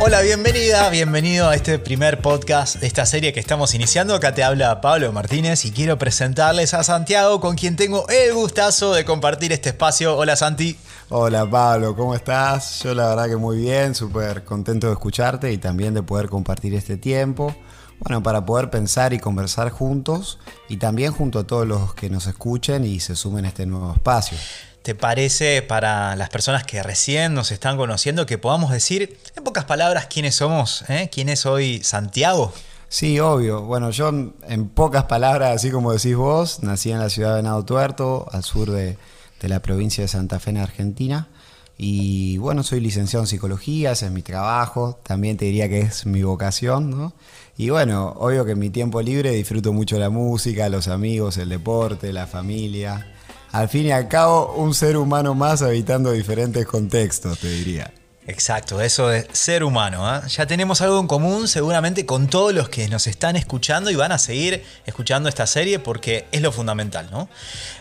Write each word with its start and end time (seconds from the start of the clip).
Hola, 0.00 0.20
bienvenida, 0.20 0.88
bienvenido 0.90 1.48
a 1.48 1.56
este 1.56 1.76
primer 1.80 2.22
podcast 2.22 2.76
de 2.76 2.86
esta 2.86 3.04
serie 3.04 3.32
que 3.32 3.40
estamos 3.40 3.74
iniciando. 3.74 4.14
Acá 4.14 4.32
te 4.32 4.44
habla 4.44 4.80
Pablo 4.80 5.10
Martínez 5.12 5.64
y 5.64 5.72
quiero 5.72 5.98
presentarles 5.98 6.72
a 6.72 6.84
Santiago 6.84 7.40
con 7.40 7.56
quien 7.56 7.74
tengo 7.74 8.08
el 8.08 8.32
gustazo 8.32 8.94
de 8.94 9.04
compartir 9.04 9.52
este 9.52 9.70
espacio. 9.70 10.16
Hola 10.16 10.36
Santi. 10.36 10.78
Hola 11.08 11.50
Pablo, 11.50 11.96
¿cómo 11.96 12.14
estás? 12.14 12.80
Yo 12.84 12.94
la 12.94 13.08
verdad 13.08 13.28
que 13.28 13.36
muy 13.36 13.58
bien, 13.58 13.96
súper 13.96 14.44
contento 14.44 14.86
de 14.86 14.92
escucharte 14.92 15.52
y 15.52 15.58
también 15.58 15.94
de 15.94 16.04
poder 16.04 16.28
compartir 16.28 16.74
este 16.74 16.96
tiempo. 16.96 17.56
Bueno, 17.98 18.22
para 18.22 18.46
poder 18.46 18.70
pensar 18.70 19.12
y 19.12 19.18
conversar 19.18 19.70
juntos 19.70 20.38
y 20.68 20.76
también 20.76 21.10
junto 21.10 21.40
a 21.40 21.44
todos 21.44 21.66
los 21.66 21.94
que 21.94 22.08
nos 22.08 22.28
escuchen 22.28 22.84
y 22.84 23.00
se 23.00 23.16
sumen 23.16 23.46
a 23.46 23.48
este 23.48 23.66
nuevo 23.66 23.92
espacio. 23.94 24.38
¿Te 24.82 24.94
parece 24.94 25.60
para 25.62 26.16
las 26.16 26.30
personas 26.30 26.64
que 26.64 26.82
recién 26.82 27.34
nos 27.34 27.50
están 27.50 27.76
conociendo 27.76 28.26
que 28.26 28.38
podamos 28.38 28.70
decir 28.70 29.18
en 29.36 29.44
pocas 29.44 29.64
palabras 29.64 30.06
quiénes 30.06 30.36
somos? 30.36 30.84
Eh? 30.88 31.10
¿Quién 31.12 31.28
es 31.28 31.46
hoy 31.46 31.82
Santiago? 31.82 32.52
Sí, 32.88 33.20
obvio. 33.20 33.62
Bueno, 33.62 33.90
yo 33.90 34.08
en 34.08 34.68
pocas 34.68 35.04
palabras, 35.04 35.56
así 35.56 35.70
como 35.70 35.92
decís 35.92 36.16
vos, 36.16 36.62
nací 36.62 36.90
en 36.90 37.00
la 37.00 37.10
ciudad 37.10 37.30
de 37.30 37.36
Venado 37.36 37.64
Tuerto, 37.64 38.26
al 38.32 38.42
sur 38.44 38.70
de, 38.70 38.96
la 39.42 39.60
provincia 39.60 40.02
de 40.02 40.08
Santa 40.08 40.40
Fe, 40.40 40.50
en 40.50 40.58
Argentina. 40.58 41.28
Y 41.76 42.38
bueno, 42.38 42.62
soy 42.62 42.80
licenciado 42.80 43.24
en 43.24 43.28
psicología, 43.28 43.92
ese 43.92 44.06
es 44.06 44.12
mi 44.12 44.22
trabajo, 44.22 44.98
también 45.02 45.36
te 45.36 45.44
diría 45.44 45.68
que 45.68 45.80
es 45.80 46.06
mi 46.06 46.22
vocación, 46.22 46.90
¿no? 46.90 47.12
Y 47.56 47.70
bueno, 47.70 48.14
obvio 48.16 48.44
que 48.44 48.52
en 48.52 48.58
mi 48.58 48.70
tiempo 48.70 49.02
libre 49.02 49.32
disfruto 49.32 49.72
mucho 49.72 49.98
la 49.98 50.10
música, 50.10 50.68
los 50.70 50.88
amigos, 50.88 51.36
el 51.36 51.50
deporte, 51.50 52.12
la 52.12 52.26
familia 52.26 53.06
al 53.52 53.68
fin 53.68 53.86
y 53.86 53.92
al 53.92 54.08
cabo, 54.08 54.54
un 54.54 54.74
ser 54.74 54.96
humano 54.96 55.34
más 55.34 55.62
habitando 55.62 56.12
diferentes 56.12 56.66
contextos, 56.66 57.38
te 57.38 57.48
diría. 57.48 57.92
Exacto, 58.28 58.82
eso 58.82 59.10
es 59.10 59.26
ser 59.32 59.64
humano. 59.64 60.06
¿eh? 60.14 60.20
Ya 60.28 60.46
tenemos 60.46 60.82
algo 60.82 61.00
en 61.00 61.06
común 61.06 61.48
seguramente 61.48 62.04
con 62.04 62.28
todos 62.28 62.52
los 62.52 62.68
que 62.68 62.86
nos 62.88 63.06
están 63.06 63.36
escuchando 63.36 63.90
y 63.90 63.96
van 63.96 64.12
a 64.12 64.18
seguir 64.18 64.62
escuchando 64.84 65.30
esta 65.30 65.46
serie 65.46 65.78
porque 65.78 66.26
es 66.30 66.42
lo 66.42 66.52
fundamental, 66.52 67.08
¿no? 67.10 67.30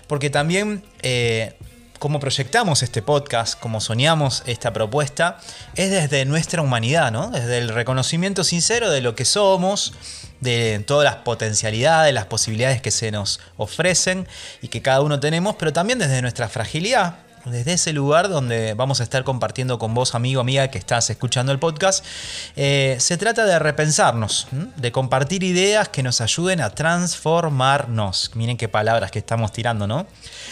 Porque 0.07 0.29
también 0.29 0.85
eh, 1.01 1.57
como 1.99 2.19
proyectamos 2.19 2.83
este 2.83 3.01
podcast, 3.01 3.59
como 3.59 3.81
soñamos 3.81 4.43
esta 4.45 4.73
propuesta, 4.73 5.39
es 5.75 5.91
desde 5.91 6.25
nuestra 6.25 6.61
humanidad, 6.61 7.11
¿no? 7.11 7.29
Desde 7.29 7.57
el 7.57 7.69
reconocimiento 7.69 8.43
sincero 8.43 8.89
de 8.89 9.01
lo 9.01 9.15
que 9.15 9.25
somos, 9.25 9.93
de 10.39 10.83
todas 10.85 11.05
las 11.05 11.23
potencialidades, 11.23 12.13
las 12.13 12.25
posibilidades 12.25 12.81
que 12.81 12.91
se 12.91 13.11
nos 13.11 13.39
ofrecen 13.57 14.27
y 14.61 14.67
que 14.67 14.81
cada 14.81 15.01
uno 15.01 15.19
tenemos, 15.19 15.55
pero 15.57 15.73
también 15.73 15.99
desde 15.99 16.21
nuestra 16.21 16.49
fragilidad, 16.49 17.26
desde 17.51 17.73
ese 17.73 17.93
lugar 17.93 18.29
donde 18.29 18.73
vamos 18.73 18.99
a 18.99 19.03
estar 19.03 19.23
compartiendo 19.23 19.79
con 19.79 19.93
vos, 19.93 20.15
amigo, 20.15 20.41
amiga, 20.41 20.69
que 20.69 20.77
estás 20.77 21.09
escuchando 21.09 21.51
el 21.51 21.59
podcast, 21.59 22.05
eh, 22.55 22.97
se 22.99 23.17
trata 23.17 23.45
de 23.45 23.59
repensarnos, 23.59 24.47
de 24.51 24.91
compartir 24.91 25.43
ideas 25.43 25.89
que 25.89 26.03
nos 26.03 26.21
ayuden 26.21 26.61
a 26.61 26.69
transformarnos. 26.71 28.31
Miren 28.35 28.57
qué 28.57 28.67
palabras 28.67 29.11
que 29.11 29.19
estamos 29.19 29.51
tirando, 29.51 29.87
¿no? 29.87 30.07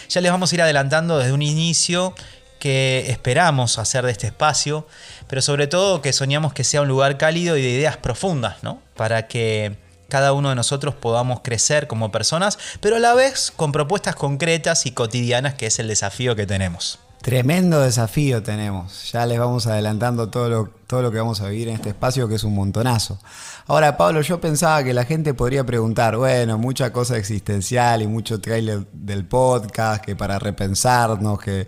Ya 0.10 0.22
les 0.22 0.32
vamos 0.32 0.52
a 0.52 0.56
ir 0.56 0.62
adelantando 0.62 1.18
desde 1.18 1.32
un 1.32 1.42
inicio 1.42 2.14
que 2.60 3.06
esperamos 3.10 3.78
hacer 3.78 4.06
de 4.06 4.12
este 4.12 4.28
espacio, 4.28 4.88
pero 5.28 5.42
sobre 5.42 5.68
todo 5.68 6.02
que 6.02 6.14
soñamos 6.14 6.54
que 6.54 6.64
sea 6.64 6.82
un 6.82 6.88
lugar 6.88 7.18
cálido 7.18 7.58
y 7.58 7.62
de 7.62 7.70
ideas 7.70 7.98
profundas, 7.98 8.64
¿no? 8.64 8.82
Para 8.96 9.28
que 9.28 9.85
cada 10.10 10.34
uno 10.34 10.50
de 10.50 10.56
nosotros 10.56 10.96
podamos 10.96 11.42
crecer 11.42 11.88
como 11.88 12.12
personas, 12.12 12.58
pero 12.80 12.98
a 12.98 13.00
la 13.00 13.14
vez 13.14 13.52
con 13.56 13.72
propuestas 13.72 14.16
concretas 14.16 14.86
y 14.86 14.92
cotidianas, 14.92 15.56
que 15.56 15.68
es 15.68 15.80
el 15.80 15.88
desafío 15.88 16.36
que 16.36 16.46
tenemos. 16.46 17.00
Tremendo 17.26 17.82
desafío 17.82 18.44
tenemos. 18.44 19.12
Ya 19.12 19.26
les 19.26 19.40
vamos 19.40 19.66
adelantando 19.66 20.30
todo 20.30 20.48
lo, 20.48 20.70
todo 20.86 21.02
lo 21.02 21.12
que 21.12 21.18
vamos 21.18 21.42
a 21.42 21.50
vivir 21.50 21.70
en 21.70 21.74
este 21.74 21.90
espacio, 21.90 22.28
que 22.28 22.36
es 22.36 22.44
un 22.44 22.54
montonazo. 22.54 23.18
Ahora, 23.66 23.98
Pablo, 23.98 24.22
yo 24.22 24.40
pensaba 24.40 24.84
que 24.84 24.94
la 24.94 25.06
gente 25.06 25.34
podría 25.34 25.64
preguntar, 25.64 26.18
bueno, 26.18 26.60
mucha 26.60 26.94
cosa 26.94 27.18
existencial 27.18 28.04
y 28.04 28.08
mucho 28.08 28.40
trailer 28.40 28.86
del 28.94 29.26
podcast, 29.26 30.06
que 30.06 30.16
para 30.16 30.38
repensarnos, 30.38 31.40
que. 31.40 31.66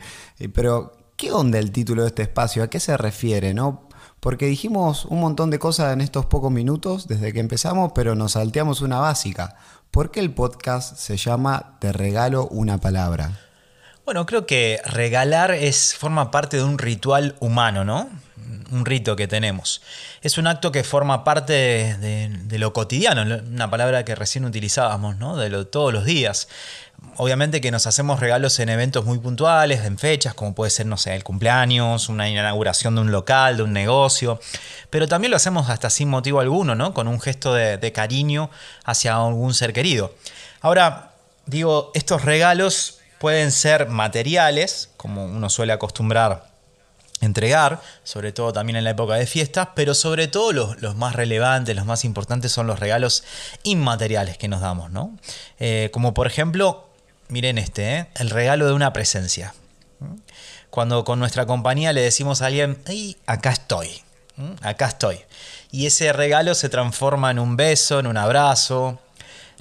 Pero, 0.54 0.96
¿qué 1.16 1.32
onda 1.32 1.58
el 1.58 1.72
título 1.72 2.04
de 2.04 2.10
este 2.10 2.22
espacio? 2.22 2.62
¿A 2.62 2.68
qué 2.68 2.80
se 2.80 2.96
refiere? 2.96 3.56
¿No? 3.56 3.87
Porque 4.20 4.48
dijimos 4.48 5.06
un 5.06 5.20
montón 5.20 5.50
de 5.50 5.60
cosas 5.60 5.94
en 5.94 6.02
estos 6.02 6.26
pocos 6.26 6.52
minutos 6.52 7.08
desde 7.08 7.34
que 7.34 7.40
empezamos, 7.40 7.92
pero 7.94 8.16
nos 8.16 8.34
salteamos 8.34 8.82
una 8.82 9.00
básica. 9.00 9.56
¿Por 9.92 10.12
qué 10.12 10.20
el 10.20 10.34
podcast 10.34 10.98
se 10.98 11.18
llama 11.18 11.78
Te 11.80 11.94
regalo 11.94 12.48
una 12.48 12.80
palabra? 12.80 13.47
Bueno, 14.08 14.26
creo 14.26 14.46
que 14.46 14.80
regalar 14.86 15.52
es, 15.52 15.94
forma 15.94 16.32
parte 16.32 16.56
de 16.56 16.64
un 16.64 16.78
ritual 16.78 17.36
humano, 17.42 17.84
¿no? 17.84 18.10
Un 18.72 18.86
rito 18.86 19.18
que 19.18 19.28
tenemos. 19.28 19.82
Es 20.22 20.38
un 20.38 20.48
acto 20.48 20.72
que 20.72 20.86
forma 20.86 21.26
parte 21.26 21.52
de, 21.98 22.58
lo 22.58 22.72
cotidiano, 22.72 23.24
una 23.24 23.70
palabra 23.70 24.06
que 24.06 24.16
recién 24.16 24.46
utilizábamos, 24.46 25.18
¿no? 25.18 25.36
De 25.36 25.50
lo, 25.50 25.68
todos 25.68 25.92
los 25.92 26.06
días 26.06 26.48
obviamente 27.18 27.60
que 27.60 27.70
nos 27.70 27.86
hacemos 27.86 28.22
regalos 28.22 28.58
en 28.60 28.70
eventos 28.70 29.04
muy 29.04 29.20
puntuales, 29.20 29.84
en 29.84 29.98
fechas, 29.98 30.34
como 30.34 30.56
puede 30.56 30.72
ser, 30.72 30.86
no 30.86 30.96
sé, 30.96 31.14
el 31.14 31.26
cumpleaños, 31.26 32.08
una 32.08 32.30
inauguración 32.30 32.96
de 32.96 33.02
un 33.02 33.12
local, 33.12 33.58
de 33.58 33.64
un 33.64 33.74
negocio, 33.74 34.40
pero 34.90 35.10
también 35.10 35.32
lo 35.32 35.38
hacemos 35.38 35.70
hasta 35.70 35.90
sin 35.90 36.08
motivo 36.08 36.40
alguno, 36.40 36.76
¿no? 36.76 36.94
Con 36.94 37.10
un 37.10 37.20
gesto 37.20 37.54
de, 37.54 37.92
cariño 37.92 38.50
hacia 38.86 39.18
algún 39.18 39.54
ser 39.54 39.74
querido. 39.74 40.16
Ahora, 40.62 41.12
digo, 41.46 41.92
estos 41.94 42.24
regalos 42.24 42.97
pueden 43.20 43.52
ser 43.52 43.88
materiales, 43.90 44.90
como 44.98 45.26
uno 45.26 45.50
suele 45.50 45.74
acostumbrar 45.74 46.56
entregar, 47.20 47.82
sobre 48.04 48.32
todo 48.32 48.54
también 48.54 48.76
en 48.76 48.84
la 48.84 48.92
época 48.92 49.16
de 49.16 49.26
fiestas, 49.26 49.70
pero 49.74 49.96
sobre 49.96 50.28
todo 50.28 50.52
los, 50.52 50.96
más 50.96 51.16
relevantes, 51.16 51.76
los 51.76 51.88
más 51.88 52.06
importantes 52.06 52.52
son 52.52 52.68
los 52.68 52.80
regalos 52.80 53.24
inmateriales 53.64 54.38
que 54.38 54.48
nos 54.48 54.62
damos, 54.62 54.92
¿no? 54.92 55.18
Eh, 55.60 55.90
como 55.92 56.14
por 56.14 56.28
ejemplo 56.28 56.88
miren 57.30 57.58
este, 57.58 57.96
¿eh? 57.96 58.08
el 58.16 58.30
regalo 58.30 58.68
de 58.68 58.74
una 58.74 58.94
presencia. 58.94 59.54
Cuando 60.70 61.04
con 61.04 61.20
nuestra 61.20 61.46
compañía 61.46 61.94
le 61.94 62.02
decimos 62.02 62.42
a 62.42 62.48
alguien, 62.48 62.78
¡ay, 62.86 63.18
acá 63.26 63.52
estoy! 63.52 64.02
Acá 64.62 64.86
estoy. 64.88 65.20
Y 65.72 65.88
ese 65.88 66.14
regalo 66.14 66.54
se 66.54 66.70
transforma 66.70 67.32
en 67.32 67.40
un 67.40 67.58
beso, 67.58 68.00
en 68.00 68.06
un 68.06 68.18
abrazo. 68.18 69.00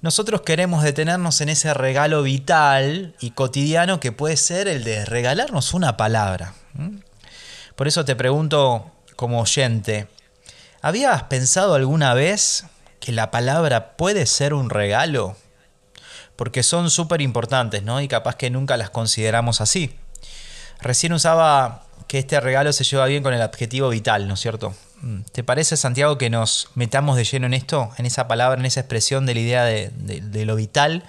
Nosotros 0.02 0.42
queremos 0.42 0.82
detenernos 0.82 1.40
en 1.40 1.48
ese 1.48 1.72
regalo 1.74 2.22
vital 2.22 3.14
y 3.20 3.30
cotidiano 3.30 3.98
que 3.98 4.12
puede 4.12 4.36
ser 4.36 4.68
el 4.68 4.84
de 4.84 5.04
regalarnos 5.04 5.74
una 5.74 5.96
palabra. 5.96 6.54
Por 7.74 7.88
eso 7.88 8.04
te 8.04 8.16
pregunto 8.16 8.90
como 9.16 9.40
oyente, 9.40 10.08
¿habías 10.82 11.24
pensado 11.24 11.74
alguna 11.74 12.14
vez 12.14 12.66
que 13.00 13.12
la 13.12 13.30
palabra 13.30 13.96
puede 13.96 14.26
ser 14.26 14.54
un 14.54 14.70
regalo? 14.70 15.36
porque 16.36 16.62
son 16.62 16.90
súper 16.90 17.22
importantes, 17.22 17.82
¿no? 17.82 18.00
Y 18.00 18.08
capaz 18.08 18.36
que 18.36 18.50
nunca 18.50 18.76
las 18.76 18.90
consideramos 18.90 19.60
así. 19.60 19.96
Recién 20.80 21.12
usaba 21.12 21.82
que 22.06 22.18
este 22.18 22.38
regalo 22.40 22.72
se 22.72 22.84
lleva 22.84 23.06
bien 23.06 23.22
con 23.22 23.34
el 23.34 23.42
adjetivo 23.42 23.88
vital, 23.88 24.28
¿no 24.28 24.34
es 24.34 24.40
cierto? 24.40 24.74
Mm, 25.02 25.20
¿Te 25.32 25.44
parece, 25.44 25.76
Santiago, 25.76 26.18
que 26.18 26.30
nos 26.30 26.68
metamos 26.74 27.16
de 27.16 27.24
lleno 27.24 27.46
en 27.46 27.54
esto, 27.54 27.90
en 27.98 28.06
esa 28.06 28.28
palabra, 28.28 28.58
en 28.58 28.66
esa 28.66 28.80
expresión 28.80 29.26
de 29.26 29.34
la 29.34 29.40
idea 29.40 29.64
de, 29.64 30.44
lo 30.44 30.56
vital? 30.56 31.04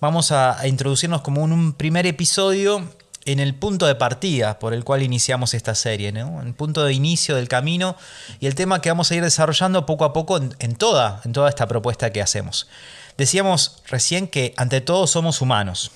Vamos 0.00 0.30
a, 0.32 0.66
introducirnos 0.66 1.22
como 1.22 1.42
un, 1.42 1.72
primer 1.72 2.06
episodio 2.06 2.88
en 3.24 3.40
el 3.40 3.54
punto 3.54 3.86
de 3.86 3.94
partida 3.94 4.58
por 4.58 4.72
el 4.72 4.84
cual 4.84 5.02
iniciamos 5.02 5.52
esta 5.52 5.74
serie, 5.74 6.12
¿no? 6.12 6.40
el 6.40 6.54
punto 6.54 6.84
de 6.84 6.94
inicio 6.94 7.36
del 7.36 7.48
camino 7.48 7.96
y 8.40 8.46
el 8.46 8.54
tema 8.54 8.80
que 8.80 8.88
vamos 8.88 9.10
a 9.10 9.16
ir 9.16 9.22
desarrollando 9.22 9.84
poco 9.84 10.04
a 10.04 10.12
poco 10.12 10.38
en, 10.38 10.76
toda, 10.76 11.20
en 11.24 11.32
toda 11.32 11.48
esta 11.48 11.66
propuesta 11.66 12.10
que 12.10 12.22
hacemos. 12.22 12.68
Decíamos 13.18 13.82
recién 13.88 14.28
que 14.28 14.54
ante 14.56 14.80
todo 14.80 15.06
somos 15.06 15.42
humanos. 15.42 15.90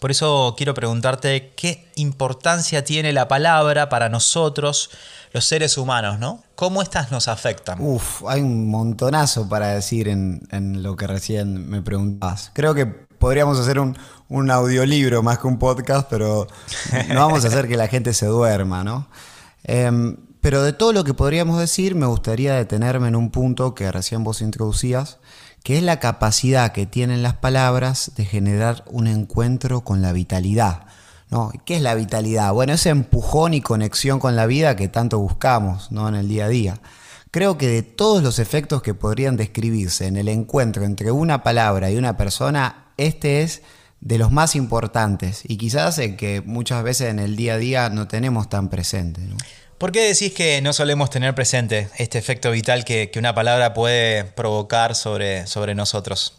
Por 0.00 0.10
eso 0.10 0.54
quiero 0.56 0.72
preguntarte 0.72 1.52
qué 1.54 1.86
importancia 1.96 2.82
tiene 2.84 3.12
la 3.12 3.28
palabra 3.28 3.90
para 3.90 4.08
nosotros, 4.08 4.90
los 5.32 5.44
seres 5.44 5.76
humanos, 5.76 6.18
¿no? 6.18 6.42
¿Cómo 6.54 6.80
estas 6.80 7.12
nos 7.12 7.28
afectan? 7.28 7.78
Uf, 7.80 8.24
hay 8.26 8.40
un 8.40 8.70
montonazo 8.70 9.46
para 9.48 9.68
decir 9.68 10.08
en, 10.08 10.42
lo 10.82 10.96
que 10.96 11.06
recién 11.06 11.68
me 11.68 11.82
preguntabas. 11.82 12.50
Creo 12.54 12.74
que 12.74 12.86
podríamos 12.86 13.58
hacer 13.58 13.78
un, 13.78 14.50
audiolibro 14.50 15.22
más 15.22 15.38
que 15.38 15.46
un 15.46 15.58
podcast, 15.58 16.08
pero 16.08 16.48
no 17.08 17.14
vamos 17.14 17.44
a 17.44 17.48
hacer 17.48 17.68
que 17.68 17.76
la 17.76 17.86
gente 17.86 18.14
se 18.14 18.26
duerma, 18.26 18.82
¿no? 18.82 19.06
Em, 19.64 20.16
pero 20.40 20.62
de 20.62 20.72
todo 20.72 20.94
lo 20.94 21.04
que 21.04 21.12
podríamos 21.12 21.60
decir, 21.60 21.94
me 21.94 22.06
gustaría 22.06 22.54
detenerme 22.54 23.08
en 23.08 23.16
un 23.16 23.30
punto 23.30 23.74
que 23.74 23.92
recién 23.92 24.24
vos 24.24 24.40
introducías, 24.40 25.18
que 25.62 25.76
es 25.76 25.82
la 25.82 26.00
capacidad 26.00 26.72
que 26.72 26.86
tienen 26.86 27.22
las 27.22 27.34
palabras 27.34 28.12
de 28.16 28.24
generar 28.24 28.84
un 28.86 29.06
encuentro 29.06 29.82
con 29.82 30.02
la 30.02 30.12
vitalidad. 30.12 30.86
¿no? 31.30 31.52
¿Qué 31.64 31.76
es 31.76 31.82
la 31.82 31.94
vitalidad? 31.94 32.52
Bueno, 32.52 32.72
ese 32.72 32.90
empujón 32.90 33.54
y 33.54 33.60
conexión 33.60 34.18
con 34.18 34.36
la 34.36 34.46
vida 34.46 34.76
que 34.76 34.88
tanto 34.88 35.18
buscamos 35.18 35.92
¿no? 35.92 36.08
en 36.08 36.14
el 36.14 36.28
día 36.28 36.46
a 36.46 36.48
día. 36.48 36.80
Creo 37.30 37.58
que 37.58 37.68
de 37.68 37.82
todos 37.82 38.22
los 38.22 38.38
efectos 38.38 38.82
que 38.82 38.94
podrían 38.94 39.36
describirse 39.36 40.06
en 40.06 40.16
el 40.16 40.28
encuentro 40.28 40.84
entre 40.84 41.12
una 41.12 41.44
palabra 41.44 41.90
y 41.90 41.96
una 41.96 42.16
persona, 42.16 42.86
este 42.96 43.42
es 43.42 43.62
de 44.00 44.18
los 44.18 44.32
más 44.32 44.56
importantes 44.56 45.42
y 45.44 45.56
quizás 45.56 45.98
el 45.98 46.16
que 46.16 46.40
muchas 46.40 46.82
veces 46.82 47.10
en 47.10 47.18
el 47.18 47.36
día 47.36 47.54
a 47.54 47.58
día 47.58 47.88
no 47.90 48.08
tenemos 48.08 48.48
tan 48.48 48.68
presente. 48.68 49.20
¿Por 49.80 49.92
qué 49.92 50.06
decís 50.06 50.34
que 50.34 50.60
no 50.60 50.74
solemos 50.74 51.08
tener 51.08 51.34
presente 51.34 51.88
este 51.96 52.18
efecto 52.18 52.50
vital 52.50 52.84
que, 52.84 53.10
una 53.16 53.34
palabra 53.34 53.72
puede 53.72 54.24
provocar 54.24 54.94
sobre, 54.94 55.46
sobre 55.46 55.74
nosotros? 55.74 56.34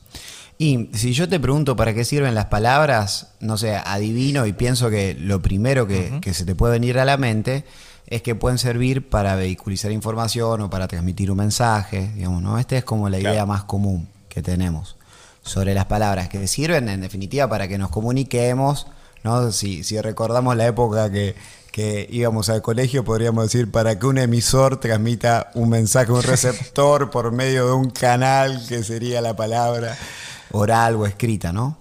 Y 0.60 0.92
si 0.94 1.14
yo 1.14 1.28
te 1.28 1.40
pregunto 1.40 1.76
para 1.76 1.96
qué 1.96 2.06
sirven 2.06 2.36
las 2.36 2.46
palabras, 2.46 3.30
no 3.40 3.58
sé, 3.58 3.76
adivino 3.76 4.46
y 4.46 4.54
pienso 4.54 4.92
que 4.92 5.16
lo 5.16 5.42
primero 5.42 5.88
que, 5.88 6.22
se 6.32 6.46
te 6.46 6.54
puede 6.54 6.74
venir 6.74 7.00
a 7.00 7.06
la 7.06 7.18
mente 7.18 7.66
es 8.06 8.22
que 8.22 8.36
pueden 8.36 8.60
servir 8.60 9.10
para 9.10 9.34
vehiculizar 9.34 9.92
información 9.92 10.62
o 10.62 10.70
para 10.70 10.88
transmitir 10.88 11.32
un 11.32 11.38
mensaje, 11.38 12.12
digamos, 12.14 12.44
¿no? 12.44 12.60
Esta 12.60 12.78
es 12.78 12.84
como 12.84 13.10
la 13.10 13.18
idea 13.18 13.48
más 13.48 13.64
común 13.64 14.08
que 14.30 14.44
tenemos 14.44 14.98
sobre 15.42 15.74
las 15.74 15.86
palabras, 15.86 16.30
que 16.30 16.46
sirven 16.46 16.88
en 16.90 17.02
definitiva 17.02 17.50
para 17.50 17.68
que 17.68 17.80
nos 17.80 17.90
comuniquemos, 17.90 18.86
¿no? 19.24 19.52
Si, 19.52 19.84
si 19.84 20.00
recordamos 20.00 20.56
la 20.56 20.68
época 20.68 21.12
que 21.12 21.34
que 21.72 22.08
íbamos 22.12 22.50
al 22.50 22.62
colegio, 22.62 23.04
podríamos 23.04 23.46
decir, 23.46 23.72
para 23.72 23.98
que 23.98 24.06
un 24.06 24.18
emisor 24.18 24.80
transmita 24.80 25.52
un 25.54 25.70
mensaje, 25.70 26.12
un 26.12 26.22
receptor 26.22 27.10
por 27.10 27.32
medio 27.32 27.66
de 27.68 27.74
un 27.74 27.90
canal, 27.90 28.64
que 28.68 28.84
sería 28.84 29.22
la 29.22 29.36
palabra 29.36 29.98
oral 30.52 30.96
o 30.96 31.06
escrita, 31.06 31.54
¿no? 31.54 31.78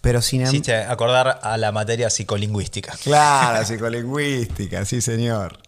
Pero 0.00 0.22
sin 0.22 0.42
em- 0.42 0.62
acordar 0.88 1.40
a 1.42 1.56
la 1.56 1.72
materia 1.72 2.08
psicolingüística. 2.08 2.94
Claro, 3.02 3.64
psicolingüística, 3.66 4.84
sí 4.84 5.00
señor. 5.00 5.58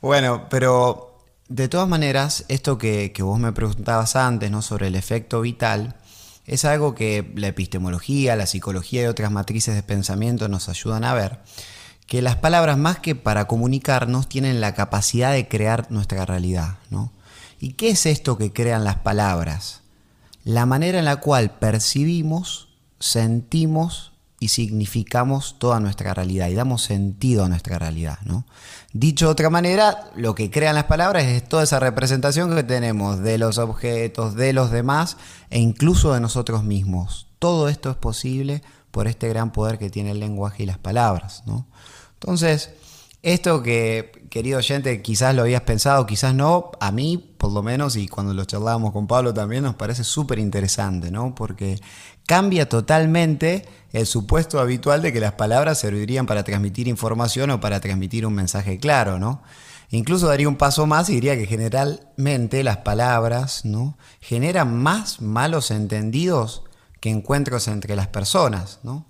Bueno, 0.00 0.46
pero 0.48 1.24
de 1.48 1.68
todas 1.68 1.88
maneras, 1.88 2.44
esto 2.48 2.78
que, 2.78 3.12
que 3.12 3.22
vos 3.22 3.38
me 3.38 3.52
preguntabas 3.52 4.14
antes, 4.14 4.50
¿no? 4.50 4.62
Sobre 4.62 4.86
el 4.86 4.94
efecto 4.94 5.40
vital, 5.40 5.96
es 6.46 6.64
algo 6.64 6.94
que 6.94 7.32
la 7.34 7.48
epistemología, 7.48 8.36
la 8.36 8.46
psicología 8.46 9.02
y 9.02 9.06
otras 9.06 9.30
matrices 9.30 9.74
de 9.74 9.82
pensamiento 9.82 10.48
nos 10.48 10.68
ayudan 10.68 11.04
a 11.04 11.14
ver 11.14 11.38
que 12.08 12.22
las 12.22 12.36
palabras 12.36 12.78
más 12.78 12.98
que 12.98 13.14
para 13.14 13.46
comunicarnos 13.46 14.28
tienen 14.28 14.62
la 14.62 14.74
capacidad 14.74 15.32
de 15.32 15.46
crear 15.46 15.92
nuestra 15.92 16.24
realidad. 16.24 16.78
¿no? 16.90 17.12
¿Y 17.60 17.74
qué 17.74 17.90
es 17.90 18.06
esto 18.06 18.38
que 18.38 18.50
crean 18.50 18.82
las 18.82 18.96
palabras? 18.96 19.82
La 20.42 20.64
manera 20.64 20.98
en 20.98 21.04
la 21.04 21.16
cual 21.16 21.50
percibimos, 21.50 22.70
sentimos 22.98 24.12
y 24.40 24.48
significamos 24.48 25.58
toda 25.58 25.80
nuestra 25.80 26.14
realidad 26.14 26.48
y 26.48 26.54
damos 26.54 26.82
sentido 26.82 27.44
a 27.44 27.50
nuestra 27.50 27.78
realidad. 27.78 28.18
¿no? 28.24 28.46
Dicho 28.94 29.26
de 29.26 29.32
otra 29.32 29.50
manera, 29.50 30.10
lo 30.16 30.34
que 30.34 30.50
crean 30.50 30.76
las 30.76 30.84
palabras 30.84 31.24
es 31.24 31.46
toda 31.46 31.64
esa 31.64 31.78
representación 31.78 32.54
que 32.56 32.62
tenemos 32.62 33.18
de 33.18 33.36
los 33.36 33.58
objetos, 33.58 34.34
de 34.34 34.54
los 34.54 34.70
demás 34.70 35.18
e 35.50 35.58
incluso 35.58 36.14
de 36.14 36.20
nosotros 36.20 36.64
mismos. 36.64 37.26
Todo 37.38 37.68
esto 37.68 37.90
es 37.90 37.96
posible 37.96 38.62
por 38.98 39.06
este 39.06 39.28
gran 39.28 39.52
poder 39.52 39.78
que 39.78 39.90
tiene 39.90 40.10
el 40.10 40.18
lenguaje 40.18 40.64
y 40.64 40.66
las 40.66 40.76
palabras. 40.76 41.44
¿no? 41.46 41.68
Entonces, 42.14 42.70
esto 43.22 43.62
que, 43.62 44.26
querido 44.28 44.58
oyente, 44.58 45.02
quizás 45.02 45.36
lo 45.36 45.42
habías 45.42 45.60
pensado, 45.60 46.04
quizás 46.04 46.34
no, 46.34 46.72
a 46.80 46.90
mí, 46.90 47.32
por 47.38 47.52
lo 47.52 47.62
menos, 47.62 47.94
y 47.94 48.08
cuando 48.08 48.34
lo 48.34 48.44
charlábamos 48.44 48.90
con 48.90 49.06
Pablo 49.06 49.32
también, 49.32 49.62
nos 49.62 49.76
parece 49.76 50.02
súper 50.02 50.40
interesante, 50.40 51.12
¿no? 51.12 51.32
Porque 51.36 51.80
cambia 52.26 52.68
totalmente 52.68 53.68
el 53.92 54.04
supuesto 54.04 54.58
habitual 54.58 55.00
de 55.00 55.12
que 55.12 55.20
las 55.20 55.34
palabras 55.34 55.78
servirían 55.78 56.26
para 56.26 56.42
transmitir 56.42 56.88
información 56.88 57.50
o 57.50 57.60
para 57.60 57.78
transmitir 57.78 58.26
un 58.26 58.34
mensaje 58.34 58.80
claro, 58.80 59.20
¿no? 59.20 59.42
Incluso 59.90 60.26
daría 60.26 60.48
un 60.48 60.56
paso 60.56 60.88
más 60.88 61.08
y 61.08 61.14
diría 61.14 61.36
que 61.36 61.46
generalmente 61.46 62.64
las 62.64 62.78
palabras 62.78 63.64
¿no? 63.64 63.96
generan 64.20 64.76
más 64.76 65.22
malos 65.22 65.70
entendidos 65.70 66.64
que 67.00 67.10
encuentros 67.10 67.68
entre 67.68 67.96
las 67.96 68.08
personas, 68.08 68.80
¿no? 68.82 69.06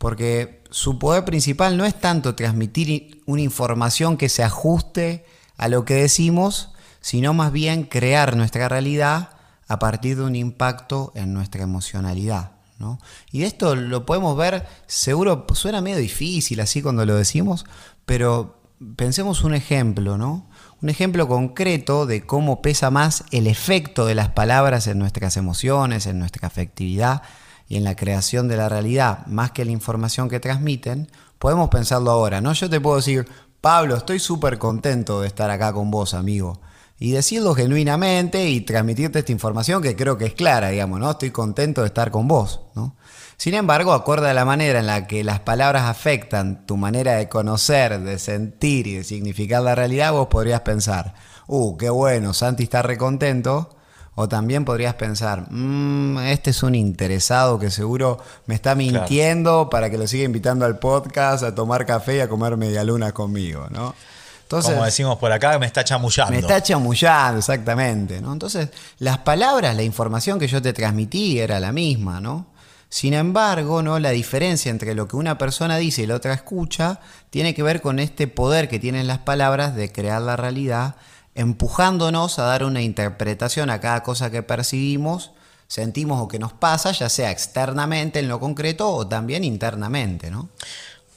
porque 0.00 0.62
su 0.70 0.98
poder 0.98 1.26
principal 1.26 1.76
no 1.76 1.84
es 1.84 1.94
tanto 1.94 2.34
transmitir 2.34 3.22
una 3.26 3.42
información 3.42 4.16
que 4.16 4.30
se 4.30 4.42
ajuste 4.42 5.26
a 5.58 5.68
lo 5.68 5.84
que 5.84 5.92
decimos, 5.92 6.70
sino 7.02 7.34
más 7.34 7.52
bien 7.52 7.84
crear 7.84 8.34
nuestra 8.34 8.66
realidad 8.70 9.28
a 9.68 9.78
partir 9.78 10.16
de 10.16 10.22
un 10.22 10.36
impacto 10.36 11.12
en 11.14 11.34
nuestra 11.34 11.64
emocionalidad. 11.64 12.52
¿no? 12.78 12.98
Y 13.30 13.42
esto 13.42 13.76
lo 13.76 14.06
podemos 14.06 14.38
ver, 14.38 14.66
seguro 14.86 15.46
suena 15.52 15.82
medio 15.82 15.98
difícil 15.98 16.60
así 16.60 16.80
cuando 16.80 17.04
lo 17.04 17.14
decimos, 17.14 17.66
pero 18.06 18.58
pensemos 18.96 19.44
un 19.44 19.54
ejemplo, 19.54 20.16
¿no? 20.16 20.48
Un 20.82 20.88
ejemplo 20.88 21.28
concreto 21.28 22.06
de 22.06 22.24
cómo 22.26 22.62
pesa 22.62 22.90
más 22.90 23.24
el 23.30 23.46
efecto 23.46 24.06
de 24.06 24.14
las 24.14 24.30
palabras 24.30 24.86
en 24.86 24.98
nuestras 24.98 25.36
emociones, 25.36 26.06
en 26.06 26.18
nuestra 26.18 26.48
afectividad, 26.48 27.22
y 27.70 27.76
en 27.76 27.84
la 27.84 27.94
creación 27.94 28.48
de 28.48 28.56
la 28.56 28.68
realidad 28.68 29.24
más 29.26 29.52
que 29.52 29.64
la 29.64 29.70
información 29.70 30.28
que 30.28 30.40
transmiten, 30.40 31.08
podemos 31.38 31.68
pensarlo 31.70 32.10
ahora, 32.10 32.40
¿no? 32.40 32.52
Yo 32.52 32.68
te 32.68 32.80
puedo 32.80 32.96
decir, 32.96 33.28
Pablo, 33.60 33.96
estoy 33.96 34.18
súper 34.18 34.58
contento 34.58 35.20
de 35.20 35.28
estar 35.28 35.50
acá 35.50 35.72
con 35.72 35.88
vos, 35.88 36.12
amigo. 36.12 36.60
Y 36.98 37.12
decirlo 37.12 37.54
genuinamente 37.54 38.48
y 38.48 38.62
transmitirte 38.62 39.20
esta 39.20 39.30
información 39.30 39.82
que 39.82 39.94
creo 39.94 40.18
que 40.18 40.26
es 40.26 40.34
clara, 40.34 40.70
digamos, 40.70 40.98
¿no? 40.98 41.12
Estoy 41.12 41.30
contento 41.30 41.82
de 41.82 41.86
estar 41.86 42.10
con 42.10 42.26
vos, 42.26 42.60
¿no? 42.74 42.96
Sin 43.40 43.54
embargo, 43.54 43.94
acorde 43.94 44.28
a 44.28 44.34
la 44.34 44.44
manera 44.44 44.80
en 44.80 44.86
la 44.86 45.06
que 45.06 45.24
las 45.24 45.40
palabras 45.40 45.84
afectan 45.84 46.66
tu 46.66 46.76
manera 46.76 47.14
de 47.14 47.30
conocer, 47.30 47.98
de 48.00 48.18
sentir 48.18 48.86
y 48.86 48.96
de 48.96 49.02
significar 49.02 49.62
la 49.62 49.74
realidad, 49.74 50.12
vos 50.12 50.26
podrías 50.28 50.60
pensar, 50.60 51.14
uh, 51.46 51.74
qué 51.78 51.88
bueno, 51.88 52.34
Santi 52.34 52.64
está 52.64 52.82
recontento, 52.82 53.70
o 54.14 54.28
también 54.28 54.66
podrías 54.66 54.92
pensar, 54.92 55.46
mmm, 55.48 56.18
este 56.18 56.50
es 56.50 56.62
un 56.62 56.74
interesado 56.74 57.58
que 57.58 57.70
seguro 57.70 58.18
me 58.44 58.54
está 58.54 58.74
mintiendo 58.74 59.70
para 59.70 59.88
que 59.88 59.96
lo 59.96 60.06
siga 60.06 60.24
invitando 60.24 60.66
al 60.66 60.78
podcast, 60.78 61.42
a 61.42 61.54
tomar 61.54 61.86
café 61.86 62.16
y 62.18 62.20
a 62.20 62.28
comer 62.28 62.58
media 62.58 62.84
luna 62.84 63.12
conmigo, 63.12 63.68
¿no? 63.70 63.94
Entonces, 64.42 64.72
Como 64.72 64.84
decimos 64.84 65.16
por 65.16 65.32
acá, 65.32 65.58
me 65.58 65.64
está 65.64 65.82
chamullando. 65.82 66.32
Me 66.32 66.40
está 66.40 66.62
chamullando, 66.62 67.38
exactamente. 67.38 68.20
¿no? 68.20 68.34
Entonces, 68.34 68.68
las 68.98 69.16
palabras, 69.16 69.74
la 69.74 69.82
información 69.82 70.38
que 70.38 70.46
yo 70.46 70.60
te 70.60 70.74
transmití 70.74 71.38
era 71.38 71.58
la 71.58 71.72
misma, 71.72 72.20
¿no? 72.20 72.50
Sin 72.90 73.14
embargo, 73.14 73.82
¿no? 73.82 73.98
la 73.98 74.10
diferencia 74.10 74.70
entre 74.70 74.94
lo 74.94 75.08
que 75.08 75.16
una 75.16 75.38
persona 75.38 75.78
dice 75.78 76.02
y 76.02 76.06
la 76.06 76.16
otra 76.16 76.34
escucha 76.34 77.00
tiene 77.30 77.54
que 77.54 77.62
ver 77.62 77.80
con 77.80 77.98
este 77.98 78.26
poder 78.26 78.68
que 78.68 78.78
tienen 78.78 79.06
las 79.06 79.18
palabras 79.18 79.74
de 79.74 79.90
crear 79.90 80.20
la 80.20 80.36
realidad 80.36 80.96
empujándonos 81.34 82.38
a 82.38 82.44
dar 82.44 82.64
una 82.64 82.82
interpretación 82.82 83.70
a 83.70 83.80
cada 83.80 84.02
cosa 84.02 84.30
que 84.30 84.42
percibimos, 84.42 85.30
sentimos 85.68 86.20
o 86.20 86.28
que 86.28 86.38
nos 86.38 86.52
pasa, 86.52 86.92
ya 86.92 87.08
sea 87.08 87.30
externamente 87.30 88.18
en 88.18 88.28
lo 88.28 88.40
concreto 88.40 88.90
o 88.90 89.06
también 89.06 89.44
internamente, 89.44 90.30
¿no? 90.30 90.48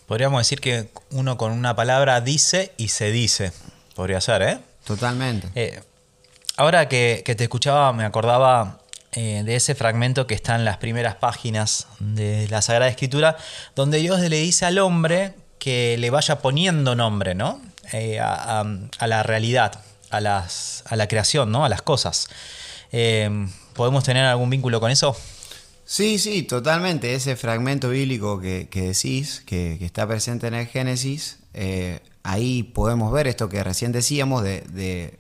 Podríamos 0.08 0.42
decir 0.42 0.62
que 0.62 0.90
uno 1.12 1.38
con 1.38 1.52
una 1.52 1.76
palabra 1.76 2.22
dice 2.22 2.74
y 2.78 2.90
se 2.90 3.12
dice. 3.12 3.52
Podría 3.96 4.22
ser, 4.22 4.42
¿eh? 4.44 4.60
Totalmente. 4.86 5.50
Eh, 5.56 5.82
ahora 6.58 6.88
que, 6.88 7.24
te 7.26 7.44
escuchaba, 7.44 7.94
me 7.94 8.06
acordaba 8.06 8.80
eh, 9.16 9.44
de 9.46 9.56
ese 9.56 9.76
fragmento 9.76 10.26
que 10.26 10.34
está 10.34 10.56
en 10.56 10.66
las 10.66 10.78
primeras 10.78 11.16
páginas 11.16 11.88
de 12.00 12.48
la 12.50 12.64
Sagrada 12.64 12.90
Escritura, 12.90 13.38
donde 13.76 14.00
Dios 14.00 14.20
le 14.20 14.38
dice 14.38 14.66
al 14.66 14.80
hombre 14.80 15.36
que 15.60 15.98
le 16.00 16.10
vaya 16.10 16.40
poniendo 16.40 16.96
nombre, 16.96 17.36
¿no? 17.36 17.62
Eh, 17.92 18.20
a, 18.20 18.66
la 19.06 19.22
realidad, 19.22 19.80
a, 20.10 20.20
las, 20.20 20.84
a 20.88 20.96
la 20.96 21.08
creación, 21.08 21.52
¿no? 21.52 21.64
A 21.64 21.70
las 21.70 21.84
cosas. 21.84 22.28
Eh, 22.92 23.30
¿Podemos 23.74 24.04
tener 24.04 24.26
algún 24.26 24.50
vínculo 24.50 24.80
con 24.80 24.90
eso? 24.90 25.16
Sí, 25.86 26.18
sí, 26.18 26.42
totalmente. 26.42 27.14
Ese 27.14 27.36
fragmento 27.36 27.90
bíblico 27.90 28.42
que, 28.42 28.68
decís, 28.72 29.44
que, 29.46 29.78
está 29.86 30.08
presente 30.08 30.48
en 30.48 30.56
el 30.56 30.66
Génesis, 30.66 31.38
ahí 32.24 32.64
podemos 32.64 33.12
ver 33.12 33.28
esto 33.28 33.48
que 33.48 33.64
recién 33.64 33.92
decíamos, 33.92 34.42
de, 34.42 35.20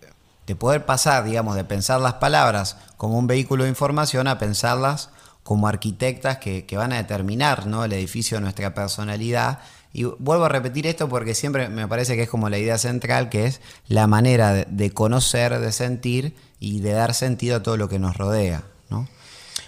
poder 0.57 0.85
pasar, 0.85 1.23
digamos, 1.23 1.55
de 1.55 1.63
pensar 1.63 1.99
las 1.99 2.15
palabras 2.15 2.77
como 2.97 3.17
un 3.17 3.27
vehículo 3.27 3.63
de 3.63 3.69
información 3.69 4.27
a 4.27 4.37
pensarlas 4.37 5.09
como 5.43 5.67
arquitectas 5.67 6.37
que, 6.37 6.65
que 6.65 6.77
van 6.77 6.93
a 6.93 6.97
determinar 6.97 7.65
¿no? 7.67 7.83
el 7.83 7.93
edificio 7.93 8.37
de 8.37 8.41
nuestra 8.41 8.73
personalidad 8.73 9.59
y 9.93 10.05
vuelvo 10.05 10.45
a 10.45 10.49
repetir 10.49 10.87
esto 10.87 11.07
porque 11.07 11.35
siempre 11.35 11.69
me 11.69 11.87
parece 11.87 12.15
que 12.15 12.23
es 12.23 12.29
como 12.29 12.49
la 12.49 12.57
idea 12.57 12.79
central, 12.79 13.29
que 13.29 13.45
es 13.45 13.61
la 13.87 14.07
manera 14.07 14.65
de, 14.67 14.91
conocer, 14.91 15.59
de 15.59 15.71
sentir 15.71 16.35
y 16.59 16.79
de 16.79 16.93
dar 16.93 17.13
sentido 17.13 17.57
a 17.57 17.63
todo 17.63 17.77
lo 17.77 17.87
que 17.87 17.99
nos 17.99 18.17
rodea. 18.17 18.63
¿no? 18.89 19.07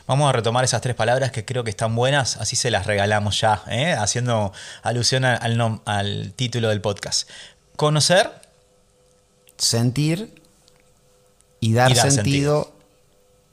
Vamos 0.08 0.27
a 0.27 0.32
retomar 0.32 0.63
esas 0.63 0.82
tres 0.82 0.96
palabras 0.96 1.32
que 1.32 1.46
creo 1.46 1.63
que 1.63 1.70
están 1.70 1.96
buenas, 1.96 2.38
así 2.38 2.55
se 2.55 2.72
las 2.72 2.88
regalamos 2.88 3.39
ya, 3.39 3.63
¿eh? 3.67 3.94
haciendo 3.94 4.51
alusión 4.82 5.25
al, 5.25 5.82
al 5.86 6.34
título 6.34 6.70
del 6.70 6.82
podcast. 6.82 7.29
Conocer. 7.75 8.32
Sentir 9.58 10.41
y 11.59 11.74
dar, 11.74 11.95
sentido, 11.95 12.74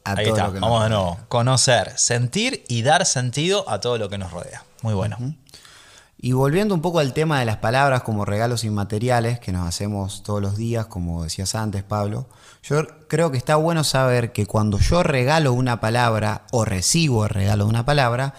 a 0.04 0.14
todo 0.16 0.36
lo 0.36 0.52
que 0.52 0.60
nos 0.60 0.70
Vamos 0.70 0.82
de 0.84 0.88
nuevo. 0.90 1.18
Conocer, 1.28 1.92
sentir 1.96 2.64
y 2.68 2.82
dar 2.82 3.06
sentido 3.06 3.68
a 3.68 3.80
todo 3.80 3.98
lo 3.98 4.08
que 4.08 4.18
nos 4.18 4.32
rodea. 4.32 4.64
Muy 4.82 4.94
bueno. 4.94 5.16
Y 6.24 6.32
volviendo 6.32 6.72
un 6.72 6.82
poco 6.82 7.00
al 7.00 7.14
tema 7.14 7.40
de 7.40 7.46
las 7.46 7.56
palabras 7.56 8.02
como 8.02 8.24
regalos 8.24 8.62
inmateriales 8.62 9.40
que 9.40 9.50
nos 9.50 9.66
hacemos 9.66 10.22
todos 10.22 10.40
los 10.40 10.56
días, 10.56 10.86
como 10.86 11.24
decías 11.24 11.56
antes, 11.56 11.82
Pablo, 11.82 12.26
yo 12.62 12.86
creo 13.08 13.32
que 13.32 13.38
está 13.38 13.56
bueno 13.56 13.82
saber 13.82 14.30
que 14.30 14.46
cuando 14.46 14.78
yo 14.78 15.02
regalo 15.02 15.52
una 15.52 15.80
palabra 15.80 16.46
o 16.52 16.64
recibo 16.64 17.24
el 17.24 17.30
regalo 17.30 17.64
de 17.64 17.70
una 17.70 17.84
palabra, 17.84 18.34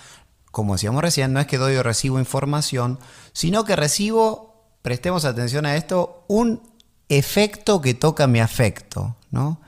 como 0.50 0.76
decíamos 0.76 1.02
recién, 1.02 1.34
no 1.34 1.42
es 1.42 1.48
que 1.48 1.58
doy 1.58 1.76
o 1.76 1.84
recibo 1.84 2.20
información, 2.20 3.00
sino 3.34 3.66
que 3.66 3.76
recibo, 3.76 4.64
prestemos 4.82 5.26
atención 5.26 5.66
a 5.66 5.76
esto, 5.76 6.24
un 6.30 6.62
efecto 7.10 7.82
que 7.82 7.94
toca 7.94 8.28
mi 8.28 8.40
afecto, 8.40 9.18
¿no? 9.34 9.60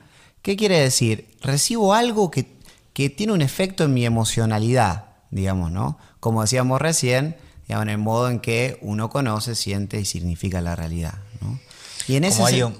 ¿Qué 0.42 0.56
quiere 0.56 0.80
decir? 0.80 1.28
Recibo 1.42 1.92
algo 1.92 2.30
que, 2.30 2.46
que 2.92 3.10
tiene 3.10 3.32
un 3.32 3.42
efecto 3.42 3.84
en 3.84 3.92
mi 3.92 4.06
emocionalidad, 4.06 5.06
digamos, 5.30 5.72
¿no? 5.72 5.98
Como 6.20 6.40
decíamos 6.40 6.80
recién, 6.80 7.36
digamos, 7.66 7.82
en 7.82 7.88
el 7.90 7.98
modo 7.98 8.30
en 8.30 8.38
que 8.38 8.78
uno 8.80 9.10
conoce, 9.10 9.56
siente 9.56 10.00
y 10.00 10.04
significa 10.04 10.60
la 10.60 10.76
realidad, 10.76 11.14
¿no? 11.40 11.58
Y 12.06 12.14
en 12.14 12.22
ese 12.22 12.36
como 12.36 12.46
hay 12.46 12.62
un, 12.62 12.76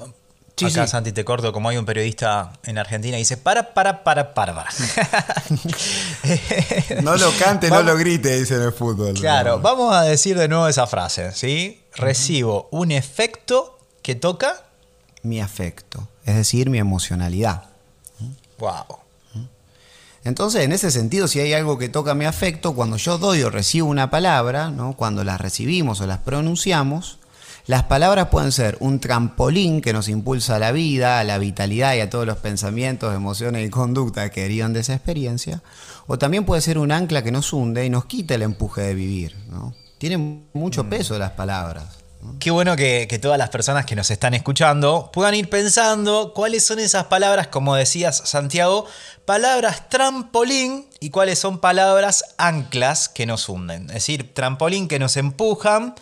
acá, 0.64 0.86
Santi, 0.86 1.10
te 1.10 1.24
corto, 1.24 1.52
como 1.52 1.68
hay 1.68 1.76
un 1.76 1.84
periodista 1.84 2.52
en 2.62 2.78
Argentina 2.78 3.16
y 3.16 3.22
dice, 3.22 3.36
para, 3.36 3.74
para, 3.74 4.04
para, 4.04 4.32
para, 4.32 4.54
para. 4.54 4.70
no 7.02 7.16
lo 7.16 7.32
cante, 7.32 7.68
no 7.68 7.82
lo 7.82 7.96
grite, 7.96 8.38
dice 8.38 8.54
en 8.54 8.62
el 8.62 8.72
fútbol. 8.72 9.14
Claro, 9.14 9.58
vamos 9.58 9.92
a 9.92 10.02
decir 10.02 10.38
de 10.38 10.46
nuevo 10.46 10.68
esa 10.68 10.86
frase, 10.86 11.32
¿sí? 11.32 11.82
Recibo 11.96 12.68
un 12.70 12.92
efecto 12.92 13.80
que 14.02 14.14
toca... 14.14 14.65
Mi 15.26 15.40
afecto, 15.40 16.08
es 16.24 16.36
decir, 16.36 16.70
mi 16.70 16.78
emocionalidad. 16.78 17.64
Wow. 18.58 19.00
Entonces, 20.24 20.64
en 20.64 20.72
ese 20.72 20.90
sentido, 20.90 21.28
si 21.28 21.38
hay 21.38 21.52
algo 21.52 21.78
que 21.78 21.88
toca 21.88 22.14
mi 22.14 22.24
afecto, 22.24 22.74
cuando 22.74 22.96
yo 22.96 23.16
doy 23.16 23.42
o 23.42 23.50
recibo 23.50 23.88
una 23.88 24.10
palabra, 24.10 24.70
¿no? 24.70 24.94
cuando 24.94 25.22
las 25.22 25.40
recibimos 25.40 26.00
o 26.00 26.06
las 26.06 26.18
pronunciamos, 26.18 27.20
las 27.66 27.84
palabras 27.84 28.28
pueden 28.28 28.52
ser 28.52 28.76
un 28.80 28.98
trampolín 28.98 29.80
que 29.80 29.92
nos 29.92 30.08
impulsa 30.08 30.56
a 30.56 30.58
la 30.58 30.72
vida, 30.72 31.20
a 31.20 31.24
la 31.24 31.38
vitalidad 31.38 31.94
y 31.94 32.00
a 32.00 32.10
todos 32.10 32.26
los 32.26 32.38
pensamientos, 32.38 33.14
emociones 33.14 33.66
y 33.66 33.70
conductas 33.70 34.30
que 34.30 34.42
derivan 34.42 34.72
de 34.72 34.80
esa 34.80 34.94
experiencia, 34.94 35.62
o 36.08 36.18
también 36.18 36.44
puede 36.44 36.60
ser 36.60 36.78
un 36.78 36.92
ancla 36.92 37.22
que 37.22 37.32
nos 37.32 37.52
hunde 37.52 37.84
y 37.84 37.90
nos 37.90 38.06
quita 38.06 38.34
el 38.34 38.42
empuje 38.42 38.82
de 38.82 38.94
vivir. 38.94 39.36
¿no? 39.48 39.74
Tienen 39.98 40.46
mucho 40.52 40.84
mm. 40.84 40.88
peso 40.88 41.18
las 41.18 41.32
palabras. 41.32 42.05
Qué 42.40 42.50
bueno 42.50 42.76
que, 42.76 43.18
todas 43.20 43.38
las 43.38 43.50
personas 43.50 43.86
que 43.86 43.96
nos 43.96 44.10
están 44.10 44.34
escuchando 44.34 45.10
puedan 45.12 45.34
ir 45.34 45.48
pensando 45.48 46.32
cuáles 46.34 46.64
son 46.64 46.78
esas 46.78 47.04
palabras, 47.04 47.48
como 47.48 47.74
decías 47.74 48.22
Santiago, 48.24 48.86
palabras 49.24 49.88
trampolín 49.88 50.86
y 51.00 51.10
cuáles 51.10 51.38
son 51.38 51.58
palabras 51.60 52.24
anclas 52.36 53.08
que 53.08 53.26
nos 53.26 53.48
hunden. 53.48 53.88
Es 53.88 53.94
decir, 53.94 54.34
trampolín 54.34 54.88
que 54.88 54.98
nos 54.98 55.16
empujan 55.16 55.94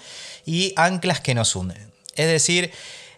y 0.45 0.73
anclas 0.77 1.21
que 1.21 1.35
nos 1.35 1.57
unen. 1.57 1.93
Es 2.15 2.27
decir, 2.27 2.73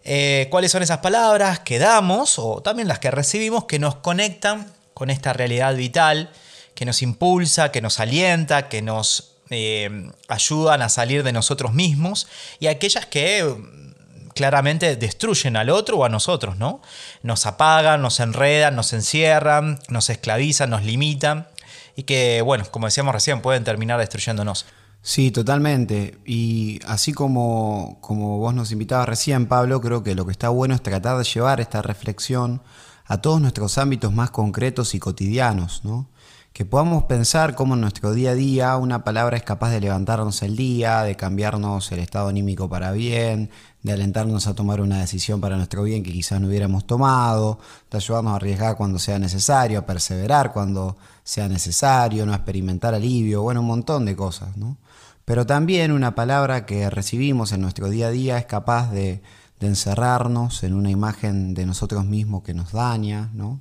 eh, 0.05 0.49
cuáles 0.51 0.73
son 0.73 0.83
esas 0.83 0.99
palabras 0.99 1.61
que 1.61 1.79
damos 1.79 2.39
o 2.39 2.63
también 2.63 2.89
las 2.89 2.99
que 2.99 3.11
recibimos 3.11 3.65
que 3.65 3.79
nos 3.79 3.97
conectan 3.97 4.73
con 4.95 5.11
esta 5.11 5.33
realidad 5.33 5.75
vital, 5.75 6.31
que 6.75 6.85
nos 6.85 7.03
impulsa, 7.03 7.73
que 7.73 7.83
nos 7.83 8.01
alienta, 8.01 8.69
que 8.69 8.83
nos 8.83 9.36
eh, 9.51 10.11
ayudan 10.29 10.83
a 10.83 10.89
salir 10.89 11.23
de 11.23 11.33
nosotros 11.33 11.73
mismos 11.73 12.27
y 12.59 12.67
aquellas 12.67 13.07
que 13.07 13.45
mm, 13.45 14.31
claramente 14.31 14.97
destruyen 14.97 15.57
al 15.57 15.71
otro 15.71 15.99
o 15.99 16.05
a 16.05 16.09
nosotros, 16.09 16.57
¿no? 16.57 16.83
Nos 17.23 17.47
apagan, 17.47 18.03
nos 18.03 18.21
enredan, 18.21 18.77
nos 18.77 18.93
encierran, 18.93 19.79
nos 19.89 20.11
esclavizan, 20.11 20.71
nos 20.71 20.85
limitan 20.85 21.49
y 21.97 22.03
que, 22.03 22.43
bueno, 22.43 22.65
como 22.71 22.87
decíamos 22.87 23.15
recién, 23.15 23.41
pueden 23.41 23.65
terminar 23.65 23.99
destruyéndonos. 23.99 24.67
Sí, 25.01 25.31
totalmente. 25.31 26.19
Y 26.27 26.81
así 26.87 27.13
como, 27.13 27.99
como 28.01 28.39
vos 28.39 28.53
nos 28.55 28.73
invitabas 28.73 29.09
recién, 29.09 29.47
Pablo, 29.47 29.81
creo 29.81 30.03
que 30.03 30.15
lo 30.17 30.27
que 30.27 30.33
está 30.33 30.49
bueno 30.49 30.75
es 30.75 30.83
tratar 30.83 31.17
de 31.17 31.25
llevar 31.25 31.61
esta 31.61 31.81
reflexión 31.81 32.61
a 33.05 33.21
todos 33.21 33.41
nuestros 33.41 33.79
ámbitos 33.79 34.13
más 34.13 34.31
concretos 34.31 34.95
y 34.95 34.99
cotidianos, 34.99 35.85
¿no? 35.85 36.11
Que 36.57 36.65
podamos 36.65 37.05
pensar 37.05 37.55
cómo 37.55 37.75
en 37.75 37.83
nuestro 37.83 38.15
día 38.15 38.31
a 38.31 38.35
día 38.35 38.77
una 38.79 39.05
palabra 39.05 39.37
es 39.37 39.43
capaz 39.43 39.69
de 39.73 39.79
levantarnos 39.79 40.41
el 40.41 40.57
día, 40.57 41.03
de 41.03 41.15
cambiarnos 41.15 41.93
el 41.93 41.99
estado 41.99 42.29
anímico 42.29 42.67
para 42.67 42.93
bien, 42.93 43.51
de 43.83 43.93
alentarnos 43.93 44.47
a 44.47 44.55
tomar 44.55 44.81
una 44.81 45.01
decisión 45.01 45.39
para 45.39 45.59
nuestro 45.59 45.83
bien 45.83 46.03
que 46.03 46.13
quizás 46.13 46.41
no 46.41 46.49
hubiéramos 46.49 46.87
tomado, 46.87 47.59
de 47.91 47.99
ayudarnos 47.99 48.33
a 48.33 48.37
arriesgar 48.37 48.75
cuando 48.79 48.99
sea 48.99 49.19
necesario, 49.19 49.81
a 49.81 49.85
perseverar 49.85 50.55
cuando 50.55 50.97
sea 51.25 51.47
necesario, 51.47 52.25
no 52.25 52.33
experimentar 52.33 52.95
alivio, 52.95 53.43
bueno, 53.43 53.61
un 53.61 53.67
montón 53.67 54.07
de 54.07 54.17
cosas, 54.17 54.57
¿no? 54.57 54.79
Pero 55.27 55.45
también 55.45 55.93
una 55.93 56.15
palabra 56.15 56.65
que 56.65 56.89
recibimos 56.89 57.53
en 57.53 57.61
nuestro 57.61 57.91
día 57.91 58.07
a 58.07 58.11
día 58.13 58.39
es 58.39 58.47
capaz 58.47 58.91
de, 58.93 59.21
encerrarnos 59.61 60.63
en 60.63 60.73
una 60.73 60.89
imagen 60.89 61.53
de 61.53 61.67
nosotros 61.67 62.07
mismos 62.07 62.45
que 62.45 62.55
nos 62.55 62.73
daña, 62.73 63.29
¿no? 63.35 63.61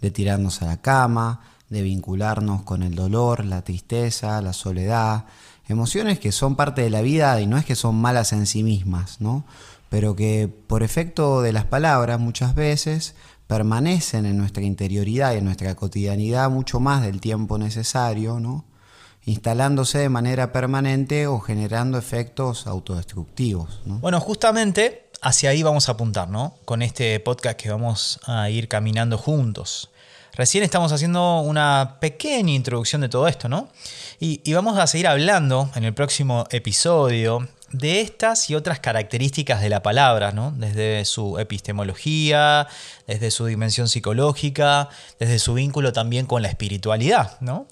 de 0.00 0.10
tirarnos 0.10 0.60
a 0.62 0.66
la 0.66 0.82
cama, 0.82 1.40
de 1.72 1.82
vincularnos 1.82 2.62
con 2.62 2.82
el 2.82 2.94
dolor, 2.94 3.46
la 3.46 3.62
tristeza, 3.62 4.42
la 4.42 4.52
soledad, 4.52 5.24
emociones 5.68 6.18
que 6.18 6.30
son 6.30 6.54
parte 6.54 6.82
de 6.82 6.90
la 6.90 7.00
vida 7.00 7.40
y 7.40 7.46
no 7.46 7.56
es 7.56 7.64
que 7.64 7.74
son 7.74 7.96
malas 7.96 8.34
en 8.34 8.46
sí 8.46 8.62
mismas, 8.62 9.20
¿no? 9.20 9.44
pero 9.88 10.14
que 10.14 10.48
por 10.66 10.82
efecto 10.82 11.40
de 11.40 11.52
las 11.52 11.64
palabras 11.64 12.20
muchas 12.20 12.54
veces 12.54 13.14
permanecen 13.46 14.26
en 14.26 14.36
nuestra 14.36 14.62
interioridad 14.62 15.32
y 15.32 15.38
en 15.38 15.46
nuestra 15.46 15.74
cotidianidad 15.74 16.50
mucho 16.50 16.78
más 16.78 17.02
del 17.02 17.20
tiempo 17.20 17.56
necesario, 17.56 18.38
¿no? 18.38 18.66
instalándose 19.24 19.98
de 19.98 20.08
manera 20.10 20.52
permanente 20.52 21.26
o 21.26 21.40
generando 21.40 21.96
efectos 21.96 22.66
autodestructivos. 22.66 23.80
Bueno, 23.86 24.20
justamente 24.20 25.10
hacia 25.22 25.50
ahí 25.50 25.62
vamos 25.62 25.88
a 25.88 25.92
apuntar, 25.92 26.28
¿no? 26.28 26.56
Con 26.64 26.82
este 26.82 27.18
podcast 27.20 27.56
que 27.56 27.70
vamos 27.70 28.18
a 28.26 28.50
ir 28.50 28.68
caminando 28.68 29.16
juntos. 29.16 29.91
Recién 30.34 30.64
estamos 30.64 30.92
haciendo 30.92 31.40
una 31.40 31.98
pequeña 32.00 32.52
introducción 32.52 33.02
de 33.02 33.10
todo 33.10 33.28
esto, 33.28 33.50
¿no? 33.50 33.68
Y, 34.18 34.52
vamos 34.54 34.78
a 34.78 34.86
seguir 34.86 35.06
hablando 35.06 35.70
en 35.74 35.84
el 35.84 35.92
próximo 35.92 36.46
episodio 36.50 37.48
de 37.70 38.00
estas 38.00 38.48
y 38.48 38.54
otras 38.54 38.80
características 38.80 39.60
de 39.60 39.68
la 39.68 39.82
palabra, 39.82 40.32
¿no? 40.32 40.50
Desde 40.52 41.04
su 41.04 41.38
epistemología, 41.38 42.66
desde 43.06 43.30
su 43.30 43.44
dimensión 43.44 43.88
psicológica, 43.88 44.88
desde 45.18 45.38
su 45.38 45.52
vínculo 45.52 45.92
también 45.92 46.24
con 46.24 46.40
la 46.40 46.48
espiritualidad, 46.48 47.38
¿no? 47.40 47.66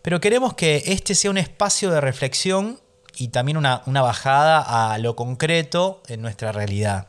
Pero 0.00 0.18
queremos 0.18 0.54
que 0.54 0.84
este 0.86 1.14
sea 1.14 1.30
un 1.30 1.38
espacio 1.38 1.90
de 1.90 2.00
reflexión 2.00 2.80
y 3.14 3.28
también 3.28 3.58
una, 3.58 3.82
bajada 3.84 4.92
a 4.92 4.98
lo 4.98 5.16
concreto 5.16 6.02
en 6.08 6.22
nuestra 6.22 6.52
realidad. 6.52 7.08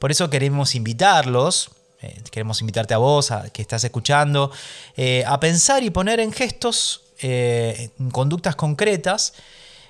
Por 0.00 0.10
eso 0.10 0.28
queremos 0.28 0.74
invitarlos, 0.74 1.70
eh, 2.02 2.22
queremos 2.30 2.60
invitarte 2.60 2.94
a 2.94 2.98
vos, 2.98 3.30
a, 3.30 3.50
que 3.50 3.60
estás 3.60 3.84
escuchando, 3.84 4.50
eh, 4.96 5.24
a 5.26 5.38
pensar 5.38 5.82
y 5.82 5.90
poner 5.90 6.20
en 6.20 6.32
gestos, 6.32 7.02
eh, 7.20 7.90
en 7.98 8.10
conductas 8.10 8.56
concretas, 8.56 9.34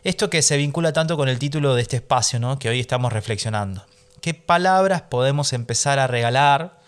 esto 0.02 0.31
que 0.31 0.43
se 0.43 0.57
vincula 0.57 0.93
tanto 0.93 1.17
con 1.17 1.29
el 1.29 1.38
título 1.38 1.75
de 1.75 1.83
este 1.83 1.97
espacio 1.97 2.40
¿no? 2.40 2.59
que 2.59 2.69
hoy 2.69 2.81
estamos 2.81 3.12
reflexionando. 3.12 3.85
¿Qué 4.21 4.35
palabras 4.35 5.02
podemos 5.02 5.52
empezar 5.52 5.99
a 5.99 6.07
regalar 6.07 6.81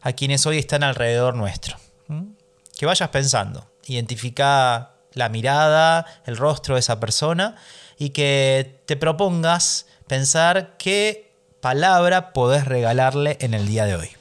a 0.00 0.12
quienes 0.12 0.46
hoy 0.46 0.58
están 0.58 0.82
alrededor 0.82 1.34
nuestro? 1.34 1.76
¿Mm? 2.08 2.32
Que 2.76 2.86
vayas 2.86 3.08
pensando, 3.10 3.70
identifica 3.86 4.92
la 5.12 5.28
mirada, 5.28 6.06
el 6.24 6.36
rostro 6.36 6.74
de 6.76 6.80
esa 6.80 7.00
persona 7.00 7.56
y 7.98 8.10
que 8.10 8.80
te 8.86 8.96
propongas 8.96 9.86
pensar 10.06 10.76
qué 10.78 11.34
palabra 11.60 12.32
podés 12.32 12.64
regalarle 12.64 13.36
en 13.40 13.52
el 13.54 13.66
día 13.66 13.84
de 13.84 13.96
hoy. 13.96 14.19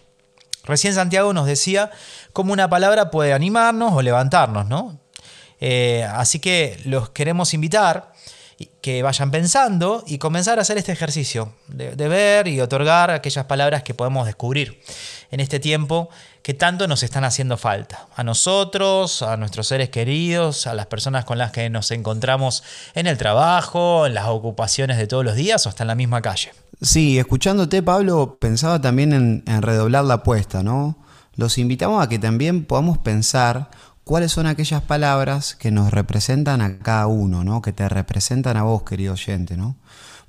Recién 0.69 0.93
Santiago 0.93 1.33
nos 1.33 1.47
decía 1.47 1.89
cómo 2.31 2.53
una 2.53 2.69
palabra 2.69 3.09
puede 3.09 3.33
animarnos 3.33 3.91
o 3.93 4.03
levantarnos, 4.03 4.67
¿no? 4.67 4.99
Eh, 5.59 6.07
así 6.13 6.39
que 6.39 6.79
los 6.85 7.09
queremos 7.09 7.55
invitar 7.55 8.13
que 8.81 9.03
vayan 9.03 9.31
pensando 9.31 10.03
y 10.05 10.17
comenzar 10.17 10.59
a 10.59 10.63
hacer 10.63 10.77
este 10.77 10.91
ejercicio 10.91 11.53
de, 11.67 11.95
ver 12.07 12.47
y 12.47 12.59
otorgar 12.59 13.11
aquellas 13.11 13.45
palabras 13.45 13.83
que 13.83 13.93
podemos 13.93 14.25
descubrir 14.25 14.81
en 15.31 15.39
este 15.39 15.59
tiempo 15.59 16.09
que 16.43 16.53
tanto 16.53 16.87
nos 16.87 17.03
están 17.03 17.23
haciendo 17.23 17.57
falta. 17.57 18.07
A 18.15 18.23
nosotros, 18.23 19.21
a 19.21 19.37
nuestros 19.37 19.67
seres 19.67 19.89
queridos, 19.89 20.67
a 20.67 20.73
las 20.73 20.87
personas 20.87 21.25
con 21.25 21.37
las 21.37 21.51
que 21.51 21.69
nos 21.69 21.91
encontramos 21.91 22.63
en 22.95 23.07
el 23.07 23.17
trabajo, 23.17 24.05
en 24.05 24.13
las 24.13 24.27
ocupaciones 24.27 24.97
de 24.97 25.07
todos 25.07 25.23
los 25.23 25.35
días 25.35 25.65
o 25.65 25.69
hasta 25.69 25.83
en 25.83 25.87
la 25.87 25.95
misma 25.95 26.21
calle. 26.21 26.51
Sí, 26.81 27.19
escuchándote 27.19 27.83
Pablo, 27.83 28.37
pensaba 28.39 28.79
también 28.79 29.13
en, 29.13 29.61
redoblar 29.61 30.05
la 30.05 30.15
apuesta, 30.15 30.63
¿no? 30.63 30.97
Los 31.35 31.57
invitamos 31.57 32.03
a 32.03 32.09
que 32.09 32.19
también 32.19 32.65
podamos 32.65 32.97
pensar 32.97 33.69
cuáles 34.09 34.31
son 34.31 34.47
aquellas 34.47 34.81
palabras 34.81 35.53
que 35.53 35.69
nos 35.69 35.91
representan 35.91 36.61
a 36.61 36.79
cada 36.79 37.05
uno, 37.05 37.43
¿no? 37.43 37.61
Que 37.61 37.73
te 37.73 37.87
representan 37.87 38.57
a 38.57 38.63
vos, 38.63 38.81
querido 38.81 39.13
oyente, 39.13 39.55
¿no? 39.55 39.75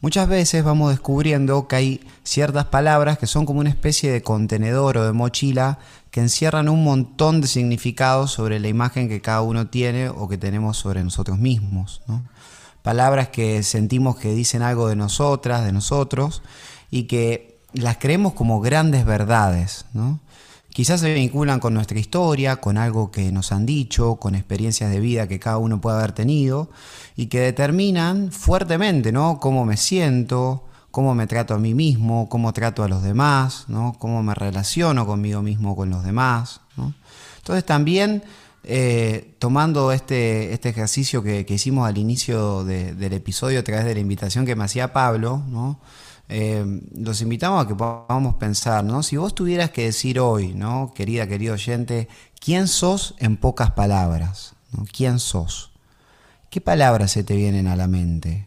Muchas 0.02 0.28
veces 0.28 0.62
vamos 0.62 0.90
descubriendo 0.90 1.66
que 1.66 1.76
hay 1.76 2.00
ciertas 2.22 2.66
palabras 2.66 3.16
que 3.16 3.26
son 3.26 3.46
como 3.46 3.60
una 3.60 3.70
especie 3.70 4.12
de 4.12 4.22
contenedor 4.22 4.98
o 4.98 5.06
de 5.06 5.14
mochila 5.14 5.78
que 6.10 6.20
encierran 6.20 6.68
un 6.68 6.84
montón 6.84 7.40
de 7.40 7.46
significados 7.46 8.32
sobre 8.32 8.60
la 8.60 8.68
imagen 8.68 9.08
que 9.08 9.22
cada 9.22 9.40
uno 9.40 9.68
tiene 9.68 10.10
o 10.10 10.28
que 10.28 10.36
tenemos 10.36 10.76
sobre 10.76 11.02
nosotros 11.02 11.38
mismos. 11.38 12.02
Palabras 12.82 13.30
que 13.30 13.62
sentimos 13.62 14.16
que 14.16 14.34
dicen 14.34 14.60
algo 14.60 14.88
de 14.88 14.96
nosotras, 14.96 15.64
de 15.64 15.72
nosotros, 15.72 16.42
y 16.90 17.04
que 17.04 17.58
las 17.72 17.96
creemos 17.96 18.34
como 18.34 18.60
grandes 18.60 19.06
verdades. 19.06 19.86
¿no? 19.94 20.20
Quizás 20.72 21.00
se 21.00 21.12
vinculan 21.12 21.58
con 21.58 21.74
nuestra 21.74 21.98
historia, 21.98 22.56
con 22.56 22.78
algo 22.78 23.10
que 23.10 23.32
nos 23.32 23.50
han 23.52 23.66
dicho, 23.66 24.16
con 24.16 24.34
experiencias 24.34 24.90
de 24.90 25.00
vida 25.00 25.26
que 25.26 25.40
cada 25.40 25.58
uno 25.58 25.80
puede 25.80 25.98
haber 25.98 26.12
tenido 26.12 26.70
y 27.16 27.26
que 27.26 27.40
determinan 27.40 28.30
fuertemente 28.30 29.10
¿no? 29.10 29.40
cómo 29.40 29.64
me 29.64 29.76
siento, 29.76 30.64
cómo 30.92 31.14
me 31.14 31.26
trato 31.26 31.54
a 31.54 31.58
mí 31.58 31.74
mismo, 31.74 32.28
cómo 32.28 32.52
trato 32.52 32.84
a 32.84 32.88
los 32.88 33.02
demás, 33.02 33.64
¿no? 33.66 33.96
cómo 33.98 34.22
me 34.22 34.34
relaciono 34.34 35.06
conmigo 35.06 35.42
mismo 35.42 35.74
con 35.74 35.90
los 35.90 36.04
demás. 36.04 36.60
Entonces 37.38 37.64
también 37.64 38.22
eh, 38.62 39.34
tomando 39.38 39.90
este, 39.90 40.52
este 40.52 40.68
ejercicio 40.68 41.22
que, 41.22 41.44
hicimos 41.48 41.88
al 41.88 41.98
inicio 41.98 42.64
del 42.64 43.12
episodio 43.12 43.58
a 43.58 43.62
través 43.62 43.84
de 43.86 43.94
la 43.94 44.00
invitación 44.00 44.46
que 44.46 44.54
me 44.54 44.64
hacía 44.64 44.92
Pablo, 44.92 45.42
¿no? 45.48 45.80
Eh, 46.32 46.64
los 46.94 47.20
invitamos 47.22 47.64
a 47.64 47.68
que 47.68 47.74
podamos 47.74 48.36
pensar, 48.36 48.84
¿no? 48.84 49.02
Si 49.02 49.16
vos 49.16 49.34
tuvieras 49.34 49.70
que 49.70 49.84
decir 49.84 50.20
hoy, 50.20 50.54
¿no? 50.54 50.92
Querida, 50.94 51.26
querido 51.26 51.54
oyente, 51.54 52.08
¿quién 52.38 52.68
sos 52.68 53.14
en 53.18 53.36
pocas 53.36 53.72
palabras? 53.72 54.54
¿Quién 54.96 55.18
sos? 55.18 55.72
¿Qué 56.48 56.60
palabras 56.60 57.10
se 57.10 57.24
te 57.24 57.34
vienen 57.34 57.66
a 57.66 57.76
la 57.76 57.88
mente? 57.88 58.46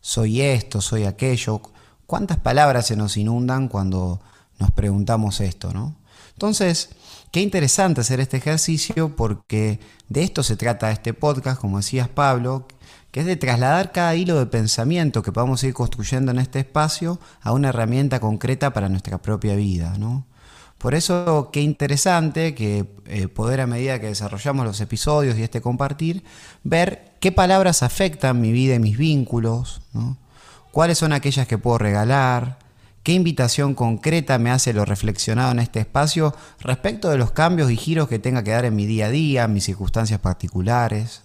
Soy 0.00 0.42
esto, 0.42 0.80
soy 0.80 1.04
aquello. 1.04 1.62
¿Cuántas 2.06 2.38
palabras 2.38 2.86
se 2.86 2.96
nos 2.96 3.16
inundan 3.16 3.68
cuando 3.68 4.20
nos 4.58 4.70
preguntamos 4.70 5.40
esto, 5.40 5.72
¿no? 5.72 5.96
Entonces, 6.34 6.90
Qué 7.30 7.40
interesante 7.40 8.00
hacer 8.00 8.18
este 8.18 8.38
ejercicio 8.38 9.14
porque 9.14 9.78
de 10.08 10.24
esto 10.24 10.42
se 10.42 10.56
trata 10.56 10.90
este 10.90 11.14
podcast, 11.14 11.60
como 11.60 11.76
decías 11.76 12.08
Pablo, 12.08 12.66
que 13.10 13.20
es 13.20 13.26
de 13.26 13.36
trasladar 13.36 13.92
cada 13.92 14.14
hilo 14.14 14.38
de 14.38 14.46
pensamiento 14.46 15.22
que 15.22 15.32
podamos 15.32 15.62
ir 15.64 15.74
construyendo 15.74 16.30
en 16.30 16.38
este 16.38 16.60
espacio 16.60 17.18
a 17.40 17.52
una 17.52 17.70
herramienta 17.70 18.20
concreta 18.20 18.72
para 18.72 18.88
nuestra 18.88 19.18
propia 19.18 19.56
vida. 19.56 19.96
¿no? 19.98 20.26
Por 20.78 20.94
eso, 20.94 21.50
qué 21.52 21.60
interesante 21.60 22.54
que 22.54 22.86
eh, 23.06 23.28
poder 23.28 23.60
a 23.60 23.66
medida 23.66 24.00
que 24.00 24.06
desarrollamos 24.06 24.64
los 24.64 24.80
episodios 24.80 25.36
y 25.36 25.42
este 25.42 25.60
compartir, 25.60 26.24
ver 26.64 27.16
qué 27.20 27.32
palabras 27.32 27.82
afectan 27.82 28.40
mi 28.40 28.52
vida 28.52 28.76
y 28.76 28.78
mis 28.78 28.96
vínculos, 28.96 29.82
¿no? 29.92 30.16
cuáles 30.70 30.96
son 30.96 31.12
aquellas 31.12 31.46
que 31.46 31.58
puedo 31.58 31.76
regalar, 31.76 32.59
¿Qué 33.02 33.12
invitación 33.12 33.74
concreta 33.74 34.38
me 34.38 34.50
hace 34.50 34.74
lo 34.74 34.84
reflexionado 34.84 35.52
en 35.52 35.58
este 35.60 35.80
espacio 35.80 36.34
respecto 36.58 37.08
de 37.08 37.16
los 37.16 37.30
cambios 37.30 37.70
y 37.70 37.76
giros 37.76 38.08
que 38.08 38.18
tenga 38.18 38.42
que 38.42 38.50
dar 38.50 38.66
en 38.66 38.76
mi 38.76 38.84
día 38.84 39.06
a 39.06 39.10
día, 39.10 39.48
mis 39.48 39.64
circunstancias 39.64 40.20
particulares? 40.20 41.22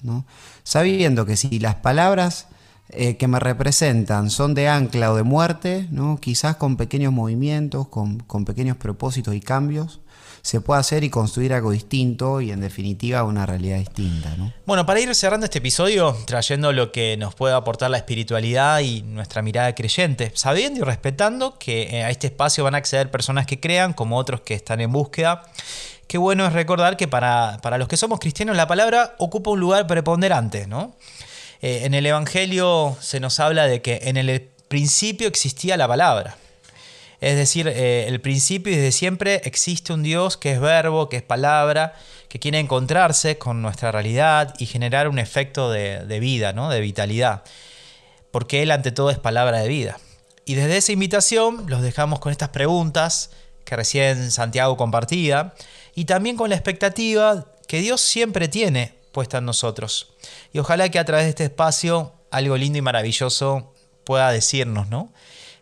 Sabiendo 0.63 1.25
que 1.25 1.35
si 1.35 1.59
las 1.59 1.75
palabras 1.75 2.47
eh, 2.89 3.17
que 3.17 3.27
me 3.27 3.41
representan 3.41 4.29
son 4.29 4.53
de 4.53 4.69
ancla 4.69 5.11
o 5.11 5.17
de 5.17 5.23
muerte, 5.23 5.87
¿no? 5.91 6.17
quizás 6.17 6.55
con 6.55 6.77
pequeños 6.77 7.11
movimientos, 7.11 7.89
con, 7.89 8.19
con 8.19 8.45
pequeños 8.45 8.77
propósitos 8.77 9.35
y 9.35 9.41
cambios, 9.41 9.99
se 10.45 10.61
puede 10.61 10.79
hacer 10.79 11.03
y 11.03 11.09
construir 11.09 11.53
algo 11.53 11.71
distinto 11.71 12.39
y 12.39 12.51
en 12.51 12.61
definitiva 12.61 13.23
una 13.23 13.47
realidad 13.47 13.79
distinta. 13.79 14.29
Bueno, 14.67 14.85
para 14.85 14.99
ir 14.99 15.15
cerrando 15.15 15.45
este 15.45 15.57
episodio, 15.57 16.15
trayendo 16.27 16.71
lo 16.71 16.91
que 16.91 17.17
nos 17.17 17.33
puede 17.33 17.55
aportar 17.55 17.89
la 17.89 17.97
espiritualidad 17.97 18.81
y 18.81 19.01
nuestra 19.01 19.41
mirada 19.41 19.73
creyente, 19.73 20.31
sabiendo 20.35 20.81
y 20.81 20.83
respetando 20.83 21.57
que 21.57 21.97
eh, 21.97 22.03
a 22.03 22.11
este 22.11 22.27
espacio 22.27 22.63
van 22.63 22.75
a 22.75 22.77
acceder 22.77 23.09
personas 23.09 23.47
que 23.47 23.59
crean 23.59 23.93
como 23.93 24.17
otros 24.17 24.41
que 24.41 24.53
están 24.53 24.81
en 24.81 24.91
búsqueda. 24.91 25.41
Qué 26.05 26.19
bueno 26.19 26.45
es 26.45 26.53
recordar 26.53 26.95
que 26.95 27.07
para, 27.07 27.57
para 27.63 27.79
los 27.79 27.87
que 27.87 27.97
somos 27.97 28.19
cristianos 28.19 28.55
la 28.55 28.67
palabra 28.67 29.15
ocupa 29.17 29.49
un 29.49 29.59
lugar 29.59 29.87
preponderante, 29.87 30.67
¿no? 30.67 30.95
Eh, 31.63 31.85
en 31.85 31.95
el 31.95 32.05
Evangelio 32.05 32.95
se 33.01 33.19
nos 33.19 33.39
habla 33.39 33.65
de 33.65 33.81
que 33.81 33.99
en 34.03 34.15
el 34.15 34.47
principio 34.67 35.27
existía 35.27 35.75
la 35.75 35.87
palabra. 35.87 36.37
Es 37.21 37.35
decir, 37.35 37.67
eh, 37.67 38.07
el 38.07 38.21
principio 38.21 38.73
y 38.73 38.75
desde 38.75 38.91
siempre 38.91 39.41
existe 39.45 39.93
un 39.93 40.03
Dios 40.03 40.37
que 40.37 40.51
es 40.51 40.59
verbo, 40.59 41.09
que 41.09 41.17
es 41.17 41.23
palabra, 41.23 41.93
que 42.29 42.39
quiere 42.39 42.59
encontrarse 42.59 43.37
con 43.37 43.61
nuestra 43.61 43.91
realidad 43.91 44.53
y 44.59 44.65
generar 44.65 45.07
un 45.07 45.19
efecto 45.19 45.71
de, 45.71 46.19
vida, 46.19 46.53
¿no? 46.53 46.69
de 46.69 46.81
vitalidad. 46.81 47.43
Porque 48.31 48.61
Él 48.61 48.71
ante 48.71 48.91
todo 48.91 49.09
es 49.09 49.19
palabra 49.19 49.59
de 49.59 49.67
vida. 49.67 49.97
Y 50.45 50.55
desde 50.55 50.77
esa 50.77 50.91
invitación 50.91 51.65
los 51.67 51.81
dejamos 51.81 52.19
con 52.19 52.31
estas 52.31 52.49
preguntas 52.49 53.31
que 53.63 53.75
recién 53.75 54.31
Santiago 54.31 54.77
compartía 54.77 55.53
y 55.95 56.05
también 56.05 56.35
con 56.37 56.49
la 56.49 56.55
expectativa 56.55 57.45
que 57.67 57.79
Dios 57.79 58.01
siempre 58.01 58.47
tiene 58.47 58.93
puesta 59.11 59.39
en 59.39 59.45
nosotros. 59.45 60.13
Y 60.53 60.59
ojalá 60.59 60.89
que 60.89 60.99
a 60.99 61.05
través 61.05 61.25
de 61.25 61.29
este 61.29 61.45
espacio 61.45 62.13
algo 62.31 62.57
lindo 62.57 62.77
y 62.77 62.81
maravilloso 62.81 63.73
pueda 64.03 64.31
decirnos, 64.31 64.89
¿no? 64.89 65.11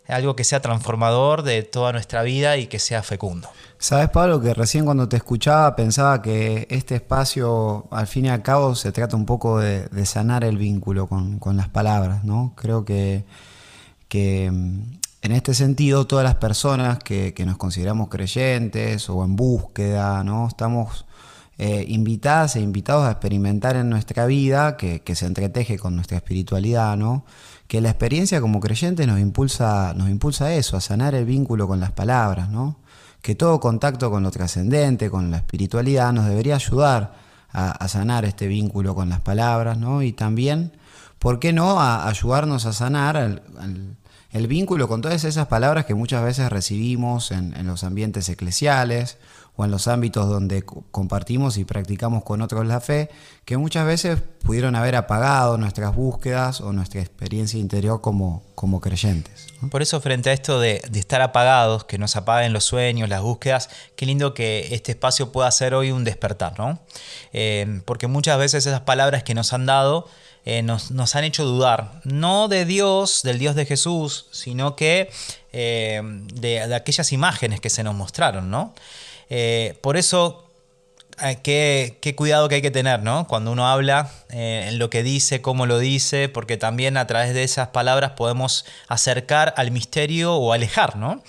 Algo 0.08 0.36
que 0.36 0.44
sea 0.44 0.60
transformador 0.60 1.42
de 1.42 1.62
toda 1.62 1.92
nuestra 1.92 2.22
vida 2.22 2.56
y 2.56 2.66
que 2.66 2.78
sea 2.78 3.02
fecundo. 3.02 3.48
Sabes, 3.78 4.10
Pablo, 4.10 4.40
que 4.40 4.54
recién 4.54 4.84
cuando 4.84 5.08
te 5.08 5.16
escuchaba 5.16 5.74
pensaba 5.76 6.22
que 6.22 6.66
este 6.70 6.94
espacio, 6.94 7.86
al 7.90 8.06
fin 8.06 8.26
y 8.26 8.28
al 8.28 8.42
cabo, 8.42 8.74
se 8.74 8.92
trata 8.92 9.16
un 9.16 9.26
poco 9.26 9.58
de, 9.60 9.88
sanar 10.06 10.44
el 10.44 10.56
vínculo 10.58 11.06
con, 11.06 11.56
las 11.56 11.68
palabras, 11.68 12.24
¿no? 12.24 12.52
Creo 12.56 12.84
que, 12.84 13.24
que, 14.08 14.50
mm, 14.50 14.98
en 15.22 15.32
este 15.32 15.54
sentido, 15.54 16.06
todas 16.06 16.24
las 16.24 16.36
personas 16.36 16.98
que, 16.98 17.34
nos 17.46 17.56
consideramos 17.56 18.08
creyentes 18.08 19.08
o 19.08 19.24
en 19.24 19.36
búsqueda, 19.36 20.22
¿no? 20.22 20.46
Estamos 20.48 21.06
eh, 21.56 21.84
invitadas 21.88 22.56
e 22.56 22.60
invitados 22.60 23.06
a 23.06 23.12
experimentar 23.12 23.76
en 23.76 23.88
nuestra 23.88 24.26
vida, 24.26 24.76
que, 24.76 25.02
se 25.14 25.26
entreteje 25.26 25.78
con 25.78 25.94
nuestra 25.94 26.16
espiritualidad, 26.16 26.96
¿no? 26.96 27.24
que 27.68 27.80
la 27.80 27.90
experiencia 27.90 28.40
como 28.40 28.60
creyentes 28.60 29.06
nos 29.06 29.20
impulsa, 29.20 29.94
nos 29.96 30.08
impulsa 30.08 30.46
a 30.46 30.54
eso, 30.54 30.76
a 30.76 30.80
sanar 30.80 31.14
el 31.14 31.24
vínculo 31.24 31.66
con 31.66 31.80
las 31.80 31.92
palabras, 31.92 32.50
¿no? 32.50 32.76
Que 33.22 33.34
todo 33.34 33.58
contacto 33.58 34.10
con 34.10 34.22
lo 34.22 34.30
trascendente, 34.30 35.08
con 35.08 35.30
la 35.30 35.38
espiritualidad, 35.38 36.12
nos 36.12 36.26
debería 36.26 36.56
ayudar 36.56 37.14
a, 37.52 37.88
sanar 37.88 38.24
este 38.24 38.48
vínculo 38.48 38.94
con 38.94 39.08
las 39.08 39.20
palabras, 39.20 39.78
¿no? 39.78 40.02
Y 40.02 40.12
también, 40.12 40.72
¿por 41.18 41.38
qué 41.38 41.52
no?, 41.52 41.80
a 41.80 42.06
ayudarnos 42.08 42.66
a 42.66 42.72
sanar 42.72 43.16
el, 43.16 44.46
vínculo 44.46 44.88
con 44.88 45.00
todas 45.00 45.24
esas 45.24 45.46
palabras 45.46 45.86
que 45.86 45.94
muchas 45.94 46.22
veces 46.22 46.50
recibimos 46.50 47.30
en 47.30 47.66
los 47.66 47.82
ambientes 47.84 48.28
eclesiales 48.28 49.16
o 49.56 49.64
en 49.64 49.70
los 49.70 49.86
ámbitos 49.86 50.28
donde 50.28 50.64
compartimos 50.64 51.58
y 51.58 51.64
practicamos 51.64 52.24
con 52.24 52.42
otros 52.42 52.66
la 52.66 52.80
fe, 52.80 53.08
que 53.44 53.56
muchas 53.56 53.86
veces 53.86 54.18
pudieron 54.42 54.74
haber 54.74 54.96
apagado 54.96 55.58
nuestras 55.58 55.94
búsquedas 55.94 56.60
o 56.60 56.72
nuestra 56.72 57.00
experiencia 57.00 57.60
interior 57.60 58.00
como, 58.00 58.42
como 58.56 58.80
creyentes. 58.80 59.46
Por 59.70 59.80
eso 59.80 60.00
frente 60.00 60.30
a 60.30 60.32
esto 60.32 60.58
de, 60.58 60.82
estar 60.94 61.22
apagados, 61.22 61.84
que 61.84 61.98
nos 61.98 62.16
apaguen 62.16 62.52
los 62.52 62.64
sueños, 62.64 63.08
las 63.08 63.22
búsquedas, 63.22 63.70
qué 63.94 64.06
lindo 64.06 64.34
que 64.34 64.74
este 64.74 64.92
espacio 64.92 65.30
pueda 65.30 65.50
ser 65.52 65.74
hoy 65.74 65.92
un 65.92 66.02
despertar, 66.02 66.58
¿no? 66.58 66.80
Eh, 67.32 67.80
porque 67.84 68.08
muchas 68.08 68.38
veces 68.38 68.66
esas 68.66 68.80
palabras 68.80 69.22
que 69.22 69.34
nos 69.34 69.52
han 69.52 69.66
dado 69.66 70.08
eh, 70.46 70.62
nos, 70.62 71.16
han 71.16 71.24
hecho 71.24 71.44
dudar, 71.44 72.02
no 72.04 72.48
de 72.48 72.66
Dios, 72.66 73.22
del 73.22 73.38
Dios 73.38 73.54
de 73.54 73.64
Jesús, 73.64 74.26
sino 74.30 74.76
que 74.76 75.10
eh, 75.52 76.02
de, 76.34 76.66
de, 76.66 76.74
aquellas 76.74 77.12
imágenes 77.12 77.60
que 77.60 77.70
se 77.70 77.82
nos 77.82 77.94
mostraron, 77.94 78.50
¿no? 78.50 78.74
Eh, 79.36 79.76
por 79.80 79.96
eso, 79.96 80.44
eh, 81.20 81.40
qué, 81.42 82.14
cuidado 82.14 82.48
que 82.48 82.54
hay 82.54 82.62
que 82.62 82.70
tener, 82.70 83.02
¿no? 83.02 83.26
Cuando 83.26 83.50
uno 83.50 83.66
habla, 83.66 84.08
eh, 84.30 84.66
en 84.68 84.78
lo 84.78 84.90
que 84.90 85.02
dice, 85.02 85.42
cómo 85.42 85.66
lo 85.66 85.80
dice, 85.80 86.28
porque 86.28 86.56
también 86.56 86.96
a 86.96 87.08
través 87.08 87.34
de 87.34 87.42
esas 87.42 87.66
palabras 87.70 88.12
podemos 88.12 88.64
acercar 88.86 89.52
al 89.56 89.72
misterio 89.72 90.36
o 90.36 90.52
alejar, 90.52 90.96
¿no? 90.96 91.20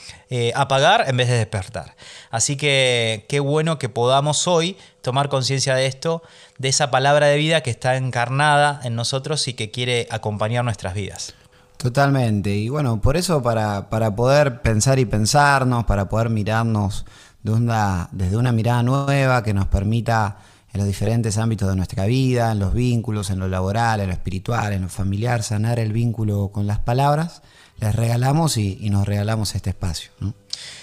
apagar 0.54 1.06
en 1.08 1.16
vez 1.18 1.30
de 1.30 1.38
despertar. 1.38 1.96
Así 2.30 2.58
que 2.58 3.26
qué 3.30 3.40
bueno 3.40 3.80
que 3.80 3.88
podamos 3.88 4.48
hoy 4.48 4.78
tomar 5.02 5.30
conciencia 5.30 5.76
de 5.76 5.86
esto, 5.88 6.22
de 6.58 6.68
esa 6.68 6.92
palabra 6.92 7.28
de 7.28 7.38
vida 7.38 7.62
que 7.62 7.70
está 7.72 7.96
encarnada 7.96 8.82
en 8.84 8.96
nosotros 8.96 9.48
y 9.48 9.54
que 9.54 9.72
quiere 9.72 10.08
acompañar 10.12 10.66
nuestras 10.66 10.94
vidas. 10.94 11.34
Totalmente. 11.78 12.54
Y 12.54 12.68
bueno, 12.68 13.00
por 13.00 13.16
eso 13.16 13.42
para, 13.42 13.90
para 13.90 14.14
poder 14.14 14.62
pensar 14.62 15.00
y 15.00 15.06
pensarnos, 15.06 15.86
para 15.86 16.10
poder 16.10 16.30
mirarnos 16.30 17.06
desde 17.46 18.38
una 18.38 18.52
mirada 18.52 18.82
nueva 18.82 19.44
que 19.44 19.54
nos 19.54 19.68
permita 19.68 20.38
en 20.74 20.80
los 20.80 20.88
diferentes 20.88 21.38
ámbitos 21.38 21.70
de 21.70 21.76
nuestra 21.76 22.06
vida, 22.06 22.52
en 22.52 22.60
los 22.60 22.74
vínculos, 22.74 23.30
en 23.30 23.40
lo 23.40 23.48
laboral, 23.48 24.02
en 24.02 24.08
lo 24.08 24.14
espiritual, 24.14 24.74
en 24.74 24.82
lo 24.82 24.90
familiar, 24.90 25.44
sanar 25.44 25.80
el 25.80 25.94
vínculo 25.94 26.50
con 26.52 26.66
las 26.66 26.80
palabras, 26.80 27.44
les 27.80 27.96
regalamos 27.96 28.58
y, 28.58 28.90
nos 28.90 29.08
regalamos 29.08 29.54
este 29.56 29.70
espacio. 29.70 30.12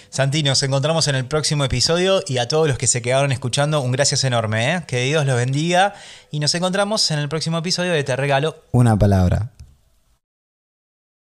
Santi, 0.08 0.42
nos 0.42 0.62
encontramos 0.62 1.08
en 1.08 1.16
el 1.16 1.26
próximo 1.26 1.64
episodio 1.64 2.22
y 2.26 2.38
a 2.38 2.46
todos 2.46 2.68
los 2.68 2.78
que 2.78 2.86
se 2.86 3.02
quedaron 3.02 3.32
escuchando, 3.32 3.80
un 3.80 3.92
gracias 3.92 4.24
enorme. 4.24 4.74
¿eh? 4.74 4.82
Que 4.86 5.04
Dios 5.04 5.26
los 5.26 5.36
bendiga 5.36 5.94
y 6.30 6.38
nos 6.38 6.54
encontramos 6.54 7.10
en 7.10 7.18
el 7.18 7.28
próximo 7.28 7.58
episodio 7.58 7.92
de 7.92 8.04
Te 8.04 8.14
Regalo 8.14 8.56
una 8.72 8.96
palabra. 8.96 9.52